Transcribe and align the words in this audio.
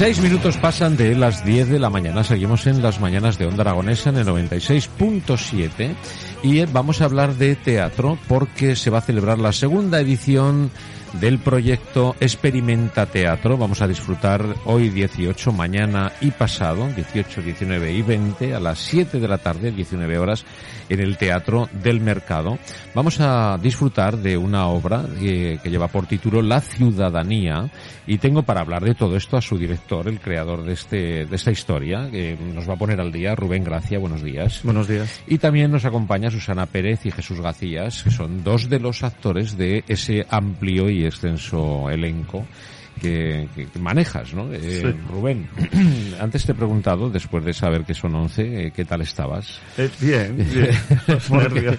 Seis 0.00 0.18
minutos 0.22 0.56
pasan 0.56 0.96
de 0.96 1.14
las 1.14 1.44
10 1.44 1.68
de 1.68 1.78
la 1.78 1.90
mañana. 1.90 2.24
Seguimos 2.24 2.66
en 2.66 2.80
las 2.80 3.00
mañanas 3.00 3.36
de 3.36 3.44
Onda 3.44 3.60
Aragonesa 3.60 4.08
en 4.08 4.16
el 4.16 4.26
96.7 4.28 5.94
y 6.42 6.64
vamos 6.66 7.00
a 7.00 7.04
hablar 7.04 7.34
de 7.34 7.54
teatro 7.56 8.18
porque 8.28 8.76
se 8.76 8.90
va 8.90 8.98
a 8.98 9.02
celebrar 9.02 9.38
la 9.38 9.52
segunda 9.52 10.00
edición 10.00 10.70
del 11.14 11.38
proyecto 11.38 12.14
Experimenta 12.20 13.06
Teatro. 13.06 13.56
Vamos 13.56 13.82
a 13.82 13.88
disfrutar 13.88 14.44
hoy 14.64 14.90
18, 14.90 15.52
mañana 15.52 16.12
y 16.20 16.30
pasado, 16.30 16.88
18, 16.94 17.42
19 17.42 17.92
y 17.92 18.02
20 18.02 18.54
a 18.54 18.60
las 18.60 18.78
7 18.78 19.18
de 19.18 19.28
la 19.28 19.38
tarde, 19.38 19.72
19 19.72 20.18
horas, 20.18 20.44
en 20.88 21.00
el 21.00 21.16
Teatro 21.16 21.68
del 21.72 22.00
Mercado. 22.00 22.58
Vamos 22.94 23.20
a 23.20 23.58
disfrutar 23.60 24.18
de 24.18 24.36
una 24.36 24.66
obra 24.66 25.04
que, 25.18 25.58
que 25.62 25.70
lleva 25.70 25.88
por 25.88 26.06
título 26.06 26.42
La 26.42 26.60
Ciudadanía 26.60 27.70
y 28.06 28.18
tengo 28.18 28.42
para 28.42 28.60
hablar 28.60 28.84
de 28.84 28.94
todo 28.94 29.16
esto 29.16 29.36
a 29.36 29.40
su 29.40 29.56
director, 29.56 30.08
el 30.08 30.20
creador 30.20 30.64
de, 30.64 30.72
este, 30.72 31.26
de 31.26 31.36
esta 31.36 31.50
historia, 31.50 32.08
que 32.10 32.36
nos 32.54 32.68
va 32.68 32.74
a 32.74 32.78
poner 32.78 33.00
al 33.00 33.12
día, 33.12 33.34
Rubén 33.34 33.62
Gracia. 33.62 33.98
Buenos 33.98 34.22
días. 34.22 34.60
Buenos 34.64 34.88
días. 34.88 35.20
Y 35.26 35.38
también 35.38 35.70
nos 35.70 35.84
acompaña 35.84 36.29
Susana 36.30 36.66
Pérez 36.66 37.06
y 37.06 37.10
Jesús 37.10 37.40
Gacías, 37.40 38.02
que 38.02 38.10
son 38.10 38.42
dos 38.44 38.68
de 38.68 38.80
los 38.80 39.02
actores 39.02 39.56
de 39.56 39.84
ese 39.88 40.26
amplio 40.30 40.88
y 40.90 41.04
extenso 41.04 41.90
elenco 41.90 42.46
que, 43.00 43.48
que, 43.54 43.66
manejas, 43.78 44.32
¿no? 44.34 44.52
Eh, 44.52 44.60
Sí. 44.60 44.96
Rubén, 45.10 45.48
antes 46.20 46.44
te 46.46 46.52
he 46.52 46.54
preguntado, 46.54 47.10
después 47.10 47.44
de 47.44 47.52
saber 47.52 47.84
que 47.84 47.94
son 47.94 48.14
11, 48.14 48.66
eh, 48.66 48.72
¿qué 48.74 48.84
tal 48.84 49.00
estabas? 49.00 49.60
Eh, 49.76 49.90
bien, 50.00 50.36
bien. 50.52 50.70
Porque- 51.28 51.78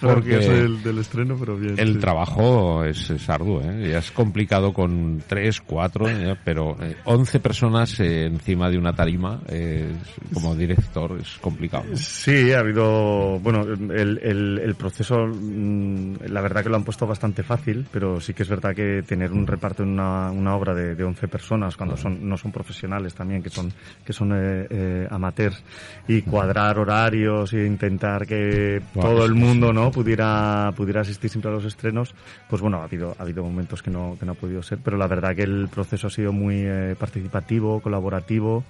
Porque 0.00 0.36
del, 0.38 0.82
del 0.82 0.98
estreno, 0.98 1.36
pero 1.38 1.56
bien. 1.56 1.74
El 1.78 1.94
sí. 1.94 1.98
trabajo 2.00 2.84
es, 2.84 3.10
es 3.10 3.28
arduo, 3.30 3.60
¿eh? 3.62 3.90
Ya 3.90 3.98
es 3.98 4.10
complicado 4.10 4.72
con 4.72 5.22
3, 5.26 5.60
4, 5.62 6.06
pero 6.44 6.76
eh, 6.82 6.96
11 7.04 7.40
personas 7.40 7.98
eh, 8.00 8.26
encima 8.26 8.68
de 8.70 8.78
una 8.78 8.92
tarima, 8.92 9.40
eh, 9.48 9.90
es- 10.02 10.34
como 10.34 10.54
director, 10.54 11.18
es 11.20 11.38
complicado. 11.40 11.84
¿no? 11.90 11.96
Sí, 11.96 12.52
ha 12.52 12.60
habido, 12.60 13.38
bueno, 13.40 13.62
el, 13.62 14.18
el, 14.22 14.58
el 14.58 14.74
proceso, 14.74 15.26
mm, 15.26 16.16
la 16.28 16.40
verdad 16.40 16.62
que 16.62 16.68
lo 16.70 16.76
han 16.76 16.84
puesto 16.84 17.06
bastante 17.06 17.42
fácil, 17.42 17.86
pero 17.90 18.20
sí 18.20 18.34
que 18.34 18.42
es 18.42 18.48
verdad 18.48 18.74
que 18.74 19.02
tener 19.06 19.32
un 19.32 19.46
reparto 19.46 19.82
en 19.82 19.90
una, 19.90 20.30
una 20.40 20.56
obra 20.56 20.74
de, 20.74 20.94
de 20.94 21.04
11 21.04 21.28
personas, 21.28 21.76
cuando 21.76 21.96
son, 21.96 22.28
no 22.28 22.36
son 22.36 22.50
profesionales 22.50 23.14
también, 23.14 23.42
que 23.42 23.50
son, 23.50 23.72
que 24.04 24.12
son 24.12 24.32
eh, 24.32 24.66
eh, 24.70 25.08
amateurs, 25.10 25.62
y 26.08 26.22
cuadrar 26.22 26.78
horarios 26.78 27.52
e 27.52 27.66
intentar 27.66 28.26
que 28.26 28.82
todo 28.94 29.24
el 29.24 29.34
mundo. 29.34 29.72
¿no? 29.72 29.90
Pudiera, 29.90 30.72
pudiera 30.76 31.02
asistir 31.02 31.30
siempre 31.30 31.50
a 31.50 31.54
los 31.54 31.64
estrenos, 31.64 32.14
pues 32.48 32.60
bueno, 32.60 32.78
ha 32.78 32.84
habido, 32.84 33.14
ha 33.18 33.22
habido 33.22 33.42
momentos 33.44 33.82
que 33.82 33.90
no, 33.90 34.16
que 34.18 34.26
no 34.26 34.32
ha 34.32 34.34
podido 34.34 34.62
ser, 34.62 34.78
pero 34.82 34.96
la 34.96 35.06
verdad 35.06 35.34
que 35.34 35.42
el 35.42 35.68
proceso 35.68 36.08
ha 36.08 36.10
sido 36.10 36.32
muy 36.32 36.62
eh, 36.64 36.96
participativo, 36.98 37.80
colaborativo, 37.80 38.64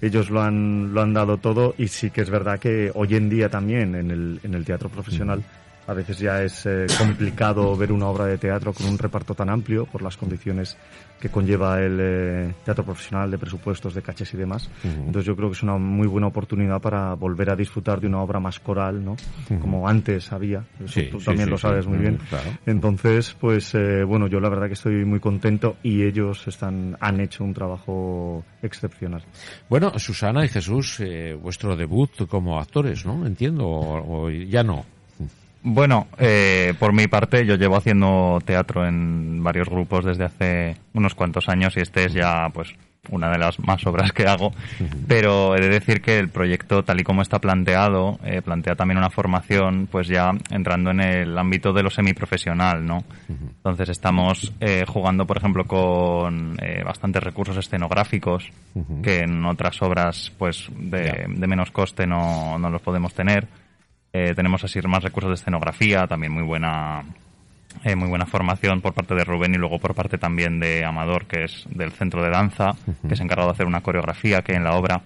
ellos 0.00 0.30
lo 0.30 0.42
han, 0.42 0.92
lo 0.92 1.02
han 1.02 1.14
dado 1.14 1.38
todo 1.38 1.74
y 1.78 1.88
sí 1.88 2.10
que 2.10 2.20
es 2.20 2.30
verdad 2.30 2.58
que 2.58 2.90
hoy 2.94 3.14
en 3.14 3.28
día 3.28 3.48
también 3.48 3.94
en 3.94 4.10
el, 4.10 4.40
en 4.42 4.54
el 4.54 4.64
teatro 4.64 4.88
profesional 4.88 5.42
a 5.86 5.94
veces 5.94 6.18
ya 6.18 6.42
es 6.42 6.66
eh, 6.66 6.86
complicado 6.98 7.76
ver 7.76 7.92
una 7.92 8.06
obra 8.06 8.26
de 8.26 8.38
teatro 8.38 8.72
con 8.72 8.86
un 8.86 8.98
reparto 8.98 9.34
tan 9.34 9.50
amplio 9.50 9.86
por 9.86 10.02
las 10.02 10.16
condiciones 10.16 10.76
que 11.20 11.28
conlleva 11.30 11.80
el 11.80 11.98
eh, 12.00 12.54
teatro 12.64 12.84
profesional 12.84 13.30
de 13.30 13.38
presupuestos, 13.38 13.94
de 13.94 14.02
caches 14.02 14.34
y 14.34 14.36
demás. 14.36 14.68
Entonces 14.84 15.24
yo 15.24 15.34
creo 15.36 15.48
que 15.48 15.54
es 15.54 15.62
una 15.62 15.78
muy 15.78 16.06
buena 16.06 16.26
oportunidad 16.26 16.80
para 16.80 17.14
volver 17.14 17.50
a 17.50 17.56
disfrutar 17.56 18.00
de 18.00 18.06
una 18.08 18.20
obra 18.20 18.40
más 18.40 18.58
coral, 18.60 19.02
¿no? 19.04 19.16
Como 19.60 19.88
antes 19.88 20.32
había. 20.32 20.64
Eso 20.78 20.88
Sí, 21.00 21.08
tú 21.10 21.18
sí, 21.20 21.26
también 21.26 21.46
sí, 21.46 21.50
lo 21.52 21.58
sabes 21.58 21.86
muy 21.86 21.98
bien. 21.98 22.18
claro. 22.28 22.50
Entonces, 22.66 23.34
pues 23.40 23.74
eh, 23.74 24.04
bueno, 24.04 24.26
yo 24.26 24.38
la 24.40 24.48
verdad 24.50 24.66
que 24.66 24.74
estoy 24.74 25.04
muy 25.04 25.20
contento 25.20 25.76
y 25.82 26.02
ellos 26.02 26.46
están 26.46 26.96
han 27.00 27.20
hecho 27.20 27.44
un 27.44 27.54
trabajo 27.54 28.44
excepcional. 28.62 29.22
Bueno, 29.68 29.98
Susana 29.98 30.44
y 30.44 30.48
Jesús, 30.48 31.00
eh, 31.00 31.34
vuestro 31.40 31.74
debut 31.76 32.26
como 32.28 32.58
actores, 32.58 33.06
¿no? 33.06 33.26
Entiendo, 33.26 33.66
o, 33.66 34.24
o 34.26 34.30
ya 34.30 34.62
no. 34.62 34.84
Bueno, 35.66 36.08
eh, 36.18 36.74
por 36.78 36.92
mi 36.92 37.06
parte 37.06 37.46
yo 37.46 37.56
llevo 37.56 37.76
haciendo 37.76 38.38
teatro 38.44 38.86
en 38.86 39.42
varios 39.42 39.66
grupos 39.66 40.04
desde 40.04 40.24
hace 40.24 40.76
unos 40.92 41.14
cuantos 41.14 41.48
años 41.48 41.74
y 41.78 41.80
este 41.80 42.04
es 42.04 42.12
ya 42.12 42.50
pues 42.52 42.74
una 43.10 43.30
de 43.30 43.38
las 43.38 43.58
más 43.60 43.86
obras 43.86 44.12
que 44.12 44.26
hago, 44.26 44.52
pero 45.08 45.56
he 45.56 45.60
de 45.60 45.68
decir 45.68 46.02
que 46.02 46.18
el 46.18 46.28
proyecto 46.28 46.84
tal 46.84 47.00
y 47.00 47.04
como 47.04 47.22
está 47.22 47.38
planteado 47.38 48.18
eh, 48.24 48.42
plantea 48.42 48.74
también 48.74 48.98
una 48.98 49.08
formación 49.08 49.88
pues 49.90 50.06
ya 50.06 50.32
entrando 50.50 50.90
en 50.90 51.00
el 51.00 51.38
ámbito 51.38 51.72
de 51.72 51.82
lo 51.82 51.90
semiprofesional, 51.90 52.84
¿no? 52.84 53.04
Entonces 53.28 53.88
estamos 53.88 54.52
eh, 54.60 54.84
jugando 54.86 55.26
por 55.26 55.38
ejemplo 55.38 55.64
con 55.64 56.58
eh, 56.60 56.82
bastantes 56.84 57.22
recursos 57.22 57.56
escenográficos 57.56 58.50
que 59.02 59.20
en 59.20 59.44
otras 59.46 59.80
obras 59.80 60.30
pues 60.36 60.68
de, 60.76 61.24
de 61.26 61.46
menos 61.46 61.70
coste 61.70 62.06
no, 62.06 62.58
no 62.58 62.68
los 62.68 62.82
podemos 62.82 63.14
tener. 63.14 63.46
Eh, 64.16 64.32
tenemos 64.36 64.62
así 64.62 64.80
más 64.86 65.02
recursos 65.02 65.30
de 65.30 65.34
escenografía, 65.34 66.06
también 66.06 66.32
muy 66.32 66.44
buena 66.44 67.02
eh, 67.82 67.96
muy 67.96 68.08
buena 68.08 68.26
formación 68.26 68.80
por 68.80 68.94
parte 68.94 69.12
de 69.16 69.24
Rubén 69.24 69.54
y 69.54 69.58
luego 69.58 69.80
por 69.80 69.92
parte 69.92 70.18
también 70.18 70.60
de 70.60 70.84
Amador, 70.84 71.26
que 71.26 71.42
es 71.42 71.66
del 71.68 71.90
centro 71.90 72.22
de 72.22 72.30
danza, 72.30 72.76
que 73.08 73.16
se 73.16 73.22
ha 73.22 73.24
encargado 73.24 73.48
de 73.48 73.54
hacer 73.54 73.66
una 73.66 73.80
coreografía 73.80 74.42
que 74.42 74.52
en 74.54 74.62
la 74.62 74.76
obra. 74.76 75.02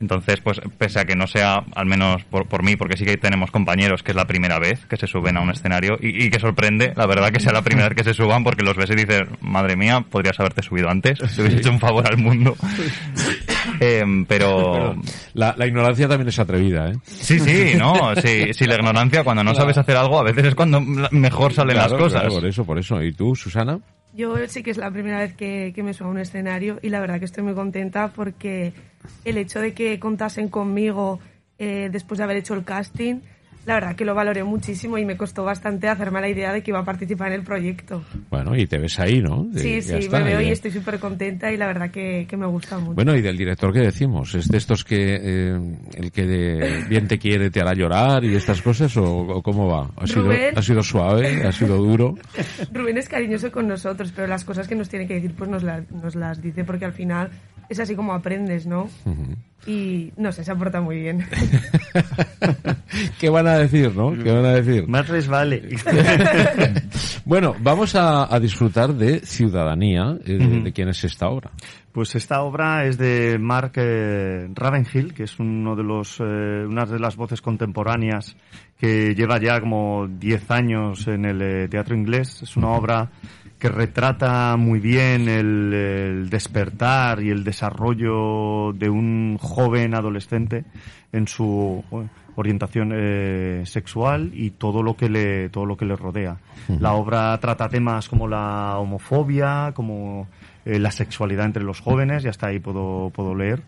Entonces, 0.00 0.40
pues 0.40 0.58
pese 0.78 1.00
a 1.00 1.04
que 1.04 1.14
no 1.14 1.26
sea, 1.26 1.56
al 1.74 1.84
menos 1.84 2.24
por, 2.24 2.48
por 2.48 2.64
mí, 2.64 2.76
porque 2.76 2.96
sí 2.96 3.04
que 3.04 3.18
tenemos 3.18 3.50
compañeros 3.50 4.02
que 4.02 4.12
es 4.12 4.16
la 4.16 4.24
primera 4.24 4.58
vez 4.58 4.86
que 4.86 4.96
se 4.96 5.06
suben 5.06 5.36
a 5.36 5.42
un 5.42 5.50
escenario 5.50 5.98
y, 6.00 6.24
y 6.24 6.30
que 6.30 6.40
sorprende, 6.40 6.94
la 6.96 7.06
verdad, 7.06 7.30
que 7.30 7.40
sea 7.40 7.52
la 7.52 7.60
primera 7.60 7.88
vez 7.90 7.96
que 7.98 8.04
se 8.04 8.14
suban 8.14 8.42
porque 8.42 8.64
los 8.64 8.74
ves 8.74 8.88
y 8.88 8.94
dices, 8.94 9.24
madre 9.42 9.76
mía, 9.76 10.00
podrías 10.00 10.40
haberte 10.40 10.62
subido 10.62 10.88
antes, 10.88 11.18
te 11.18 11.42
hubieses 11.42 11.60
hecho 11.60 11.70
un 11.70 11.78
favor 11.78 12.08
al 12.08 12.16
mundo. 12.16 12.56
Em, 14.00 14.24
pero. 14.26 14.94
La, 15.34 15.54
la 15.56 15.66
ignorancia 15.66 16.06
también 16.08 16.28
es 16.28 16.38
atrevida, 16.38 16.90
¿eh? 16.90 16.96
Sí, 17.04 17.38
sí, 17.38 17.72
no, 17.78 18.14
sí, 18.22 18.52
sí, 18.52 18.66
la 18.66 18.74
ignorancia 18.74 19.24
cuando 19.24 19.42
no 19.42 19.54
sabes 19.54 19.78
hacer 19.78 19.96
algo 19.96 20.18
a 20.18 20.24
veces 20.24 20.44
es 20.44 20.54
cuando 20.54 20.80
mejor 20.80 21.52
salen 21.52 21.76
Claro, 21.76 21.92
las 21.92 22.00
cosas. 22.00 22.20
claro, 22.20 22.34
por 22.34 22.46
eso, 22.46 22.64
por 22.64 22.78
eso. 22.78 23.02
¿Y 23.02 23.12
tú, 23.12 23.34
Susana? 23.34 23.78
Yo 24.12 24.34
sí 24.48 24.62
que 24.62 24.72
es 24.72 24.76
la 24.76 24.90
primera 24.90 25.20
vez 25.20 25.34
que, 25.34 25.72
que 25.74 25.82
me 25.84 25.94
subo 25.94 26.08
a 26.08 26.10
un 26.10 26.18
escenario 26.18 26.78
y 26.82 26.88
la 26.88 26.98
verdad 27.00 27.20
que 27.20 27.24
estoy 27.26 27.44
muy 27.44 27.54
contenta 27.54 28.08
porque 28.08 28.72
el 29.24 29.38
hecho 29.38 29.60
de 29.60 29.72
que 29.72 29.98
contasen 30.00 30.48
conmigo 30.48 31.20
eh, 31.58 31.88
después 31.92 32.18
de 32.18 32.24
haber 32.24 32.36
hecho 32.38 32.54
el 32.54 32.64
casting, 32.64 33.20
la 33.66 33.74
verdad 33.74 33.94
que 33.94 34.04
lo 34.04 34.14
valoré 34.14 34.42
muchísimo 34.42 34.96
y 34.98 35.04
me 35.04 35.16
costó 35.16 35.44
bastante 35.44 35.88
hacerme 35.88 36.20
la 36.20 36.28
idea 36.28 36.52
de 36.52 36.62
que 36.62 36.70
iba 36.70 36.80
a 36.80 36.84
participar 36.84 37.28
en 37.28 37.34
el 37.34 37.42
proyecto. 37.42 38.02
Bueno, 38.30 38.56
y 38.56 38.66
te 38.66 38.78
ves 38.78 38.98
ahí, 38.98 39.20
¿no? 39.20 39.48
Sí, 39.54 39.82
sí, 39.82 39.92
está, 39.94 40.18
me 40.18 40.24
veo 40.30 40.40
y 40.40 40.48
estoy 40.48 40.70
súper 40.70 40.98
contenta 40.98 41.52
y 41.52 41.56
la 41.56 41.66
verdad 41.66 41.90
que, 41.90 42.26
que 42.28 42.36
me 42.36 42.46
gusta 42.46 42.78
mucho. 42.78 42.94
Bueno, 42.94 43.14
y 43.16 43.20
del 43.22 43.36
director 43.36 43.72
que 43.72 43.80
decimos, 43.80 44.34
¿es 44.34 44.48
de 44.48 44.56
estos 44.58 44.82
que 44.84 45.18
eh, 45.22 45.60
el 45.94 46.10
que 46.10 46.26
de- 46.26 46.84
bien 46.88 47.06
te 47.06 47.18
quiere 47.18 47.50
te 47.50 47.60
hará 47.60 47.74
llorar 47.74 48.24
y 48.24 48.34
estas 48.34 48.62
cosas 48.62 48.96
o, 48.96 49.04
o 49.04 49.42
cómo 49.42 49.68
va? 49.68 49.90
¿Ha 49.96 50.06
sido, 50.06 50.24
Rubén. 50.24 50.54
¿Ha 50.56 50.62
sido 50.62 50.82
suave? 50.82 51.46
¿Ha 51.46 51.52
sido 51.52 51.76
duro? 51.76 52.14
Rubén 52.72 52.96
es 52.98 53.08
cariñoso 53.08 53.52
con 53.52 53.68
nosotros, 53.68 54.12
pero 54.14 54.26
las 54.26 54.44
cosas 54.44 54.66
que 54.68 54.74
nos 54.74 54.88
tiene 54.88 55.06
que 55.06 55.14
decir 55.14 55.34
pues 55.36 55.50
nos, 55.50 55.62
la- 55.62 55.84
nos 55.92 56.14
las 56.16 56.40
dice 56.40 56.64
porque 56.64 56.86
al 56.86 56.92
final 56.92 57.30
es 57.68 57.78
así 57.78 57.94
como 57.94 58.14
aprendes, 58.14 58.66
¿no? 58.66 58.88
Y 59.66 60.12
no 60.16 60.32
sé, 60.32 60.42
se 60.44 60.50
aporta 60.50 60.80
muy 60.80 60.98
bien. 61.00 61.24
¿Qué 63.18 63.28
van 63.28 63.46
a 63.46 63.58
decir, 63.58 63.94
no? 63.96 64.12
¿Qué 64.12 64.30
van 64.30 64.44
a 64.44 64.52
decir? 64.54 64.86
Más 64.88 65.08
les 65.08 65.28
vale. 65.28 65.62
Bueno, 67.24 67.54
vamos 67.60 67.94
a, 67.94 68.34
a 68.34 68.40
disfrutar 68.40 68.92
de 68.94 69.20
Ciudadanía. 69.20 70.16
eh, 70.24 70.60
de, 70.64 70.72
quién 70.72 70.88
es 70.88 71.04
esta 71.04 71.28
obra? 71.28 71.50
Pues 71.92 72.14
esta 72.14 72.42
obra 72.42 72.86
es 72.86 72.98
de 72.98 73.38
Mark 73.38 73.72
eh, 73.76 74.48
Ravenhill, 74.54 75.12
que 75.14 75.24
es 75.24 75.38
uno 75.38 75.76
de 75.76 75.82
los, 75.84 76.18
eh, 76.20 76.64
una 76.66 76.86
de 76.86 76.98
las 76.98 77.16
voces 77.16 77.40
contemporáneas 77.40 78.36
que 78.78 79.14
lleva 79.14 79.38
ya 79.40 79.60
como 79.60 80.08
10 80.08 80.50
años 80.50 81.06
en 81.06 81.24
el 81.24 81.42
eh, 81.42 81.68
teatro 81.68 81.94
inglés. 81.94 82.42
Es 82.42 82.56
una 82.56 82.68
obra 82.70 83.10
que 83.58 83.68
retrata 83.68 84.56
muy 84.56 84.80
bien 84.80 85.28
el, 85.28 85.72
el 85.74 86.30
despertar 86.30 87.22
y 87.22 87.30
el 87.30 87.44
desarrollo 87.44 88.72
de 88.72 88.88
un 88.88 89.36
joven 89.38 89.94
adolescente 89.94 90.64
en 91.12 91.28
su 91.28 91.84
orientación 92.36 92.92
eh, 92.94 93.62
sexual 93.66 94.30
y 94.34 94.50
todo 94.50 94.82
lo 94.82 94.96
que 94.96 95.08
le 95.08 95.48
todo 95.48 95.66
lo 95.66 95.76
que 95.76 95.84
le 95.84 95.96
rodea. 95.96 96.36
La 96.78 96.92
obra 96.92 97.36
trata 97.38 97.68
temas 97.68 98.08
como 98.08 98.28
la 98.28 98.76
homofobia, 98.78 99.72
como 99.74 100.28
eh, 100.64 100.78
la 100.78 100.90
sexualidad 100.90 101.46
entre 101.46 101.62
los 101.64 101.80
jóvenes, 101.80 102.24
y 102.24 102.28
hasta 102.28 102.48
ahí 102.48 102.58
puedo, 102.58 103.10
puedo 103.14 103.34
leer. 103.34 103.62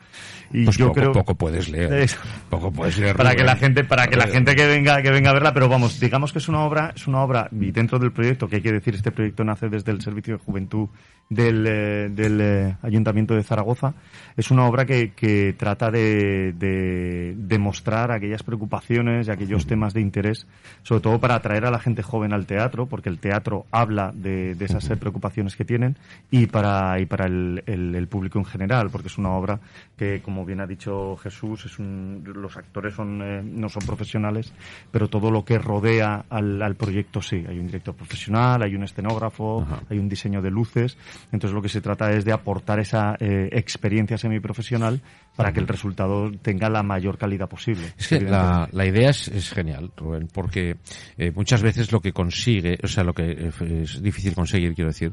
Y 0.52 0.64
Pues 0.64 0.76
yo 0.76 0.88
poco, 0.88 1.00
creo 1.00 1.12
poco 1.12 1.34
puedes 1.34 1.68
leer. 1.70 1.92
Es- 2.02 2.18
Poco 2.50 2.70
puedes 2.70 2.98
leer. 2.98 3.16
para 3.16 3.34
que 3.34 3.42
la 3.44 3.56
gente 3.56 3.84
para 3.84 4.06
que 4.06 4.16
la 4.16 4.24
Rubén. 4.26 4.34
gente 4.44 4.54
que 4.54 4.66
venga 4.66 5.00
que 5.00 5.10
venga 5.10 5.30
a 5.30 5.32
verla 5.32 5.54
pero 5.54 5.68
vamos 5.70 5.98
digamos 5.98 6.32
que 6.32 6.38
es 6.38 6.48
una 6.48 6.60
obra 6.60 6.92
es 6.94 7.06
una 7.06 7.22
obra 7.22 7.48
y 7.50 7.70
dentro 7.70 7.98
del 7.98 8.12
proyecto 8.12 8.46
que 8.46 8.56
hay 8.56 8.62
que 8.62 8.72
decir 8.72 8.94
este 8.94 9.10
proyecto 9.10 9.42
nace 9.44 9.70
desde 9.70 9.90
el 9.92 10.02
servicio 10.02 10.36
de 10.36 10.44
juventud 10.44 10.88
del, 11.30 11.66
eh, 11.66 12.08
del 12.10 12.40
eh, 12.42 12.76
ayuntamiento 12.82 13.34
de 13.34 13.42
Zaragoza 13.42 13.94
es 14.36 14.50
una 14.50 14.66
obra 14.66 14.84
que, 14.84 15.12
que 15.12 15.54
trata 15.56 15.90
de, 15.90 16.52
de 16.52 17.34
demostrar 17.38 18.10
aquellas 18.12 18.42
preocupaciones 18.42 19.28
y 19.28 19.30
aquellos 19.30 19.66
temas 19.66 19.94
de 19.94 20.02
interés 20.02 20.46
sobre 20.82 21.00
todo 21.00 21.18
para 21.18 21.36
atraer 21.36 21.64
a 21.64 21.70
la 21.70 21.78
gente 21.78 22.02
joven 22.02 22.34
al 22.34 22.44
teatro 22.44 22.84
porque 22.84 23.08
el 23.08 23.18
teatro 23.18 23.64
habla 23.70 24.12
de, 24.14 24.54
de 24.54 24.64
esas 24.66 24.90
eh, 24.90 24.96
preocupaciones 24.98 25.56
que 25.56 25.64
tienen 25.64 25.96
y 26.30 26.46
para 26.48 26.81
y 26.98 27.06
para 27.06 27.26
el, 27.26 27.62
el- 27.66 27.94
el 27.94 28.08
público 28.08 28.38
en 28.38 28.44
general 28.44 28.90
porque 28.90 29.08
es 29.08 29.18
una 29.18 29.30
obra 29.30 29.58
que 29.96 30.20
como 30.22 30.44
bien 30.44 30.60
ha 30.60 30.66
dicho 30.66 31.16
Jesús 31.16 31.64
es 31.66 31.78
un, 31.78 32.22
los 32.34 32.56
actores 32.56 32.94
son 32.94 33.20
eh, 33.22 33.42
no 33.42 33.68
son 33.68 33.82
profesionales 33.86 34.52
pero 34.90 35.08
todo 35.08 35.30
lo 35.30 35.44
que 35.44 35.58
rodea 35.58 36.24
al, 36.30 36.60
al 36.62 36.74
proyecto 36.76 37.20
sí 37.22 37.44
hay 37.48 37.58
un 37.58 37.66
director 37.66 37.94
profesional 37.94 38.62
hay 38.62 38.74
un 38.74 38.82
escenógrafo 38.84 39.62
Ajá. 39.62 39.80
hay 39.90 39.98
un 39.98 40.08
diseño 40.08 40.40
de 40.42 40.50
luces 40.50 40.96
entonces 41.32 41.54
lo 41.54 41.62
que 41.62 41.68
se 41.68 41.80
trata 41.80 42.10
es 42.12 42.24
de 42.24 42.32
aportar 42.32 42.80
esa 42.80 43.16
eh, 43.20 43.48
experiencia 43.52 44.18
semiprofesional 44.18 45.00
para 45.36 45.52
que 45.52 45.60
el 45.60 45.66
resultado 45.68 46.30
tenga 46.42 46.68
la 46.68 46.82
mayor 46.82 47.16
calidad 47.16 47.48
posible. 47.48 47.94
Es 47.96 48.08
que 48.08 48.20
la, 48.20 48.68
idea 48.86 49.08
es, 49.08 49.28
es 49.28 49.50
genial, 49.50 49.90
Rubén, 49.96 50.28
porque 50.30 50.76
eh, 51.16 51.32
muchas 51.34 51.62
veces 51.62 51.90
lo 51.90 52.00
que 52.00 52.12
consigue, 52.12 52.78
o 52.82 52.86
sea, 52.86 53.02
lo 53.02 53.14
que 53.14 53.30
eh, 53.30 53.50
es 53.82 54.02
difícil 54.02 54.34
conseguir, 54.34 54.74
quiero 54.74 54.90
decir, 54.90 55.12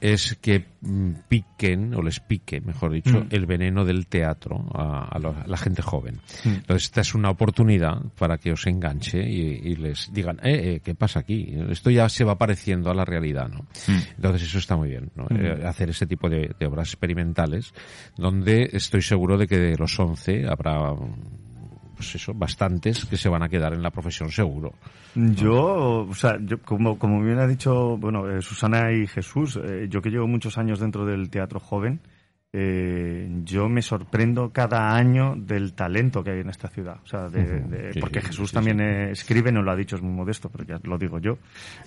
es 0.00 0.36
que 0.40 0.64
mm, 0.80 1.10
piquen, 1.28 1.94
o 1.94 2.02
les 2.02 2.20
pique, 2.20 2.60
mejor 2.60 2.92
dicho, 2.92 3.20
Mm. 3.20 3.26
el 3.30 3.46
veneno 3.46 3.84
del 3.84 4.06
teatro 4.06 4.66
a, 4.74 5.08
a 5.14 5.18
lo- 5.18 5.36
a 5.36 5.46
la 5.46 5.56
gente 5.58 5.82
joven. 5.82 6.20
Mm. 6.44 6.48
Entonces, 6.48 6.84
esta 6.84 7.02
es 7.02 7.14
una 7.14 7.28
oportunidad 7.30 8.00
para 8.18 8.38
que 8.38 8.52
os 8.52 8.66
enganche 8.66 9.18
y, 9.28 9.60
y 9.62 9.76
les 9.76 10.10
digan, 10.12 10.38
eh, 10.42 10.76
eh, 10.76 10.80
¿qué 10.82 10.94
pasa 10.94 11.20
aquí? 11.20 11.54
Esto 11.68 11.90
ya 11.90 12.08
se 12.08 12.24
va 12.24 12.38
pareciendo 12.38 12.90
a 12.90 12.94
la 12.94 13.04
realidad, 13.04 13.48
¿no? 13.48 13.66
Entonces, 14.16 14.42
eso 14.48 14.58
está 14.58 14.76
muy 14.76 14.88
bien, 14.88 15.10
¿no? 15.14 15.26
Eh, 15.30 15.64
hacer 15.66 15.90
ese 15.90 16.06
tipo 16.06 16.28
de, 16.30 16.54
de 16.58 16.66
obras 16.66 16.88
experimentales, 16.88 17.74
donde 18.16 18.70
estoy 18.72 19.02
seguro 19.02 19.36
de 19.36 19.46
que 19.46 19.58
de 19.58 19.76
los 19.76 19.98
11 20.00 20.46
habrá 20.48 20.94
pues 22.00 22.14
eso, 22.14 22.32
bastantes 22.32 23.04
que 23.04 23.18
se 23.18 23.28
van 23.28 23.42
a 23.42 23.48
quedar 23.50 23.74
en 23.74 23.82
la 23.82 23.90
profesión 23.90 24.30
seguro. 24.30 24.72
Yo, 25.14 26.06
o 26.08 26.14
sea, 26.14 26.38
yo, 26.40 26.58
como, 26.62 26.98
como 26.98 27.22
bien 27.22 27.38
ha 27.38 27.46
dicho, 27.46 27.98
bueno, 27.98 28.26
eh, 28.26 28.40
Susana 28.40 28.90
y 28.90 29.06
Jesús, 29.06 29.60
eh, 29.62 29.86
yo 29.90 30.00
que 30.00 30.08
llevo 30.08 30.26
muchos 30.26 30.56
años 30.56 30.80
dentro 30.80 31.04
del 31.04 31.28
teatro 31.28 31.60
joven, 31.60 32.00
eh, 32.54 33.28
yo 33.44 33.68
me 33.68 33.82
sorprendo 33.82 34.50
cada 34.50 34.96
año 34.96 35.34
del 35.36 35.74
talento 35.74 36.24
que 36.24 36.30
hay 36.30 36.40
en 36.40 36.48
esta 36.48 36.68
ciudad. 36.68 36.96
O 37.04 37.06
sea, 37.06 37.28
de, 37.28 37.42
Ujú. 37.60 37.68
de- 37.70 37.92
Sí, 37.92 38.00
porque 38.00 38.22
Jesús 38.22 38.48
sí, 38.48 38.54
también 38.54 38.78
sí. 38.78 39.12
escribe, 39.12 39.52
no 39.52 39.60
lo 39.62 39.70
ha 39.70 39.76
dicho, 39.76 39.96
es 39.96 40.02
muy 40.02 40.12
modesto, 40.14 40.48
pero 40.48 40.64
ya 40.64 40.80
lo 40.82 40.96
digo 40.96 41.18
yo. 41.18 41.36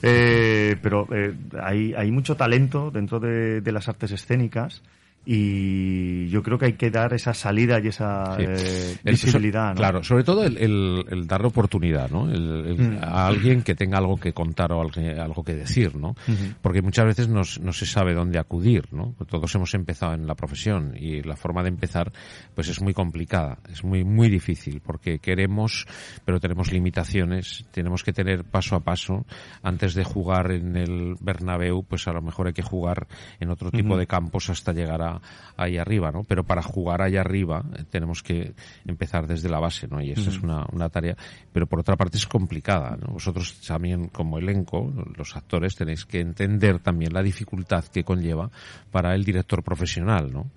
Eh, 0.03 0.75
pero 0.81 1.07
eh, 1.11 1.33
hay, 1.59 1.93
hay 1.95 2.11
mucho 2.11 2.35
talento 2.35 2.91
dentro 2.91 3.19
de, 3.19 3.61
de 3.61 3.71
las 3.71 3.89
artes 3.89 4.11
escénicas 4.11 4.83
y 5.25 6.27
yo 6.29 6.43
creo 6.43 6.57
que 6.57 6.65
hay 6.65 6.73
que 6.73 6.89
dar 6.91 7.13
esa 7.13 7.33
salida 7.33 7.79
y 7.79 7.87
esa 7.87 8.35
Sí. 8.37 8.45
eh, 8.47 8.97
visibilidad. 9.03 9.69
¿no? 9.69 9.75
Claro, 9.75 10.03
sobre 10.03 10.23
todo 10.23 10.43
el, 10.43 10.57
el- 10.57 11.05
el 11.09 11.27
darle 11.27 11.47
oportunidad, 11.47 12.09
¿no? 12.09 12.29
El- 12.29 12.65
el- 12.67 12.73
Mm. 12.73 12.97
A 13.03 13.27
alguien 13.27 13.61
que 13.61 13.75
tenga 13.75 13.97
algo 13.97 14.17
que 14.17 14.33
contar 14.33 14.71
o 14.71 14.81
algo, 14.81 14.93
algo 15.21 15.43
que 15.43 15.53
decir, 15.53 15.95
¿no? 15.95 16.15
Porque 16.61 16.81
muchas 16.81 17.05
veces 17.05 17.27
nos- 17.29 17.59
no 17.59 17.71
se 17.73 17.85
sabe 17.85 18.13
dónde 18.13 18.39
acudir, 18.39 18.85
¿no? 18.91 19.15
Todos 19.29 19.53
hemos 19.55 19.73
empezado 19.73 20.13
en 20.13 20.25
la 20.27 20.35
profesión 20.35 20.93
y 20.97 21.21
la 21.21 21.35
forma 21.35 21.61
de 21.63 21.69
empezar, 21.69 22.11
pues 22.55 22.67
es 22.69 22.81
muy 22.81 22.93
complicada, 22.93 23.59
es 23.71 23.83
muy, 23.83 24.03
muy 24.03 24.29
difícil 24.29 24.81
porque 24.81 25.19
queremos, 25.19 25.85
pero 26.25 26.39
tenemos 26.39 26.71
limitaciones, 26.71 27.65
tenemos 27.71 28.03
que 28.03 28.13
tener 28.13 28.43
paso 28.43 28.75
a 28.75 28.79
paso. 28.81 29.25
Antes 29.61 29.93
de 29.93 30.03
jugar 30.03 30.51
en 30.51 30.75
el 30.75 31.15
Bernabéu, 31.21 31.83
pues 31.83 32.07
a 32.07 32.13
lo 32.13 32.21
mejor 32.21 32.47
hay 32.47 32.53
que 32.53 32.61
jugar 32.63 33.07
en 33.39 33.49
otro 33.49 33.71
tipo 33.71 33.97
de 33.97 34.07
campos 34.07 34.49
hasta 34.49 34.73
llegar 34.73 35.01
a, 35.01 35.12
ahí 35.57 35.77
arriba, 35.77 36.11
¿no? 36.11 36.23
Pero 36.23 36.43
para 36.43 36.61
jugar 36.61 37.01
ahí 37.01 37.17
arriba 37.17 37.63
eh, 37.77 37.83
tenemos 37.89 38.23
que 38.23 38.53
empezar 38.85 39.27
desde 39.27 39.49
la 39.49 39.59
base, 39.59 39.87
¿no? 39.87 40.01
Y 40.01 40.11
esa 40.11 40.29
es 40.29 40.39
una, 40.39 40.65
una 40.71 40.89
tarea, 40.89 41.15
pero 41.51 41.67
por 41.67 41.79
otra 41.79 41.95
parte 41.95 42.17
es 42.17 42.27
complicada, 42.27 42.97
¿no? 42.97 43.13
Vosotros 43.13 43.59
también 43.65 44.07
como 44.07 44.37
elenco, 44.37 44.91
los 45.15 45.35
actores, 45.35 45.75
tenéis 45.75 46.05
que 46.05 46.19
entender 46.19 46.79
también 46.79 47.13
la 47.13 47.21
dificultad 47.21 47.85
que 47.85 48.03
conlleva 48.03 48.49
para 48.91 49.13
el 49.15 49.23
director 49.23 49.63
profesional, 49.63 50.31
¿no? 50.31 50.51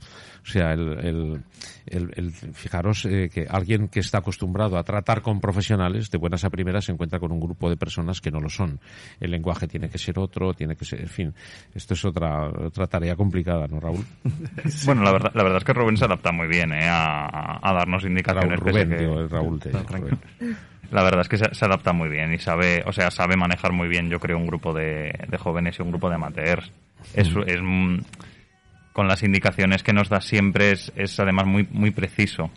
O 0.47 0.49
sea, 0.49 0.73
el, 0.75 0.89
el, 1.05 1.43
el- 1.87 2.13
el- 2.15 2.31
fijaros 2.31 3.05
eh, 3.05 3.29
que 3.35 3.49
alguien 3.51 3.89
que 3.89 3.99
está 3.99 4.19
acostumbrado 4.19 4.79
a 4.79 4.85
tratar 4.85 5.21
con 5.21 5.41
profesionales, 5.41 6.09
de 6.11 6.19
buenas 6.19 6.45
a 6.45 6.51
primeras 6.51 6.85
se 6.85 6.93
encuentra 6.93 7.19
con 7.19 7.33
un 7.33 7.41
grupo 7.41 7.69
de 7.69 7.77
personas 7.77 8.21
que 8.21 8.31
no 8.31 8.39
lo 8.41 8.49
son. 8.49 8.79
El 9.19 9.33
lenguaje 9.33 9.67
tiene 9.67 9.89
que 9.89 9.99
ser 9.99 10.19
otro, 10.21 10.55
tiene 10.55 10.77
que 10.77 10.85
ser, 10.85 11.01
en 11.01 11.09
fin, 11.09 11.35
esto 11.75 11.95
es 11.95 12.05
otra, 12.05 12.49
otra 12.49 12.87
tarea 12.87 13.17
complicada, 13.17 13.67
¿no, 13.67 13.81
Raúl? 13.81 14.05
Bueno, 14.87 15.03
la 15.03 15.11
verdad, 15.13 15.33
la 15.35 15.43
verdad 15.43 15.59
es 15.59 15.65
que 15.65 15.73
Rubén 15.73 15.97
se 15.97 16.05
adapta 16.05 16.31
muy 16.31 16.47
bien 16.47 16.73
¿eh? 16.73 16.87
a, 16.89 17.59
a 17.69 17.73
darnos 17.73 18.03
Raúl 18.03 18.11
indicaciones. 18.13 18.61
pese 18.61 18.71
Rubén, 18.71 18.89
que- 18.91 18.97
digo, 18.99 19.19
el 19.21 19.29
Raúl 19.31 19.59
te- 19.59 19.71
tranquilo. 19.71 20.19
La 20.93 21.03
verdad 21.03 21.23
es 21.23 21.29
que 21.29 21.39
se, 21.39 21.53
se 21.53 21.65
adapta 21.65 21.93
muy 21.93 22.09
bien 22.09 22.33
y 22.33 22.39
sabe, 22.39 22.85
o 22.87 22.93
sea, 22.93 23.11
sabe 23.11 23.37
manejar 23.37 23.73
muy 23.73 23.89
bien, 23.89 24.09
yo 24.09 24.21
creo, 24.21 24.39
un 24.39 24.47
grupo 24.47 24.73
de, 24.73 25.13
de 25.29 25.39
jóvenes 25.39 25.77
y 25.79 25.83
un 25.83 25.91
grupo 25.91 26.09
de 26.09 26.15
amateurs. 26.15 26.71
Es, 27.15 27.29
es, 27.47 27.61
con 28.97 29.09
las 29.09 29.23
indicaciones 29.23 29.83
que 29.83 29.93
nos 29.93 30.09
da 30.09 30.23
siempre 30.23 30.73
es, 30.73 30.91
es 30.97 31.21
además 31.21 31.45
muy, 31.47 31.69
muy 31.71 31.91
preciso. 31.91 32.51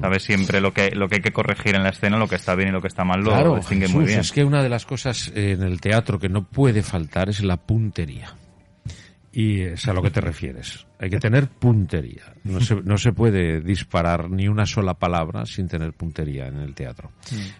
Sabe 0.00 0.18
siempre 0.18 0.62
lo 0.62 0.72
que, 0.72 0.92
lo 0.92 1.08
que 1.10 1.16
hay 1.16 1.20
que 1.20 1.30
corregir 1.34 1.74
en 1.74 1.82
la 1.82 1.90
escena, 1.90 2.16
lo 2.16 2.26
que 2.26 2.36
está 2.36 2.54
bien 2.54 2.70
y 2.70 2.72
lo 2.72 2.80
que 2.80 2.88
está 2.88 3.04
mal, 3.04 3.20
lo 3.20 3.32
Claro, 3.32 3.56
distingue 3.56 3.84
Jesús, 3.84 3.94
muy 3.94 4.06
bien. 4.06 4.20
es 4.20 4.32
que 4.32 4.42
una 4.42 4.62
de 4.62 4.70
las 4.70 4.86
cosas 4.86 5.30
eh, 5.34 5.50
en 5.50 5.62
el 5.62 5.82
teatro 5.82 6.18
que 6.18 6.30
no 6.30 6.44
puede 6.44 6.82
faltar 6.82 7.28
es 7.28 7.44
la 7.44 7.58
puntería. 7.58 8.34
Y 9.30 9.60
es 9.60 9.86
a 9.86 9.92
lo 9.92 10.00
que 10.00 10.10
te 10.10 10.22
refieres. 10.22 10.86
Hay 10.98 11.10
que 11.10 11.18
tener 11.18 11.48
puntería. 11.48 12.32
No 12.44 12.60
se, 12.62 12.76
no 12.76 12.96
se 12.96 13.12
puede 13.12 13.60
disparar 13.60 14.30
ni 14.30 14.48
una 14.48 14.64
sola 14.64 14.94
palabra 14.94 15.44
sin 15.44 15.68
tener 15.68 15.92
puntería 15.92 16.46
en 16.46 16.60
el 16.60 16.74
teatro. 16.74 17.12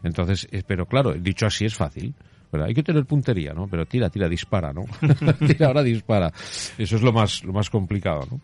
Entonces, 0.02 0.48
eh, 0.50 0.62
pero 0.66 0.86
claro, 0.86 1.12
dicho 1.12 1.44
así 1.44 1.66
es 1.66 1.74
fácil. 1.74 2.14
Hay 2.62 2.74
que 2.74 2.82
tener 2.82 3.04
puntería, 3.04 3.52
¿no? 3.52 3.66
Pero 3.68 3.86
tira, 3.86 4.08
tira, 4.10 4.28
dispara, 4.28 4.72
¿no? 4.72 4.84
tira, 5.46 5.66
ahora 5.68 5.82
dispara. 5.82 6.32
Eso 6.78 6.96
es 6.96 7.02
lo 7.02 7.12
más, 7.12 7.42
lo 7.44 7.52
más 7.52 7.70
complicado, 7.70 8.26
¿no? 8.30 8.40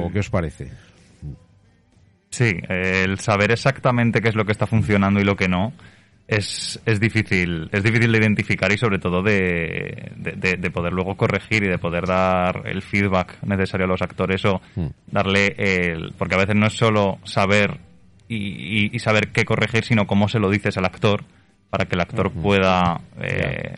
¿O 0.00 0.10
qué 0.12 0.20
os 0.20 0.30
parece? 0.30 0.70
Sí, 2.30 2.52
el 2.68 3.18
saber 3.18 3.50
exactamente 3.52 4.20
qué 4.20 4.28
es 4.28 4.34
lo 4.34 4.44
que 4.44 4.52
está 4.52 4.66
funcionando 4.66 5.18
y 5.20 5.24
lo 5.24 5.34
que 5.34 5.48
no 5.48 5.72
es, 6.26 6.78
es 6.84 7.00
difícil 7.00 7.70
es 7.72 7.82
difícil 7.82 8.12
de 8.12 8.18
identificar 8.18 8.70
y 8.70 8.76
sobre 8.76 8.98
todo 8.98 9.22
de, 9.22 10.12
de, 10.14 10.32
de- 10.32 10.56
de 10.58 10.70
poder 10.70 10.92
luego 10.92 11.16
corregir 11.16 11.64
y 11.64 11.68
de 11.68 11.78
poder 11.78 12.04
dar 12.06 12.64
el 12.66 12.82
feedback 12.82 13.42
necesario 13.44 13.86
a 13.86 13.88
los 13.88 14.02
actores 14.02 14.44
o 14.44 14.60
Mm. 14.76 14.86
darle 15.10 15.54
el 15.56 16.12
porque 16.18 16.34
a 16.34 16.38
veces 16.38 16.54
no 16.54 16.66
es 16.66 16.74
solo 16.74 17.18
saber 17.24 17.78
y, 18.28 18.36
y- 18.36 18.90
y 18.92 18.98
saber 18.98 19.28
qué 19.32 19.46
corregir 19.46 19.84
sino 19.84 20.06
cómo 20.06 20.28
se 20.28 20.38
lo 20.38 20.50
dices 20.50 20.76
al 20.76 20.84
actor 20.84 21.24
para 21.70 21.84
que 21.86 21.94
el 21.96 22.00
actor 22.00 22.32
pueda 22.32 23.00
eh, 23.20 23.74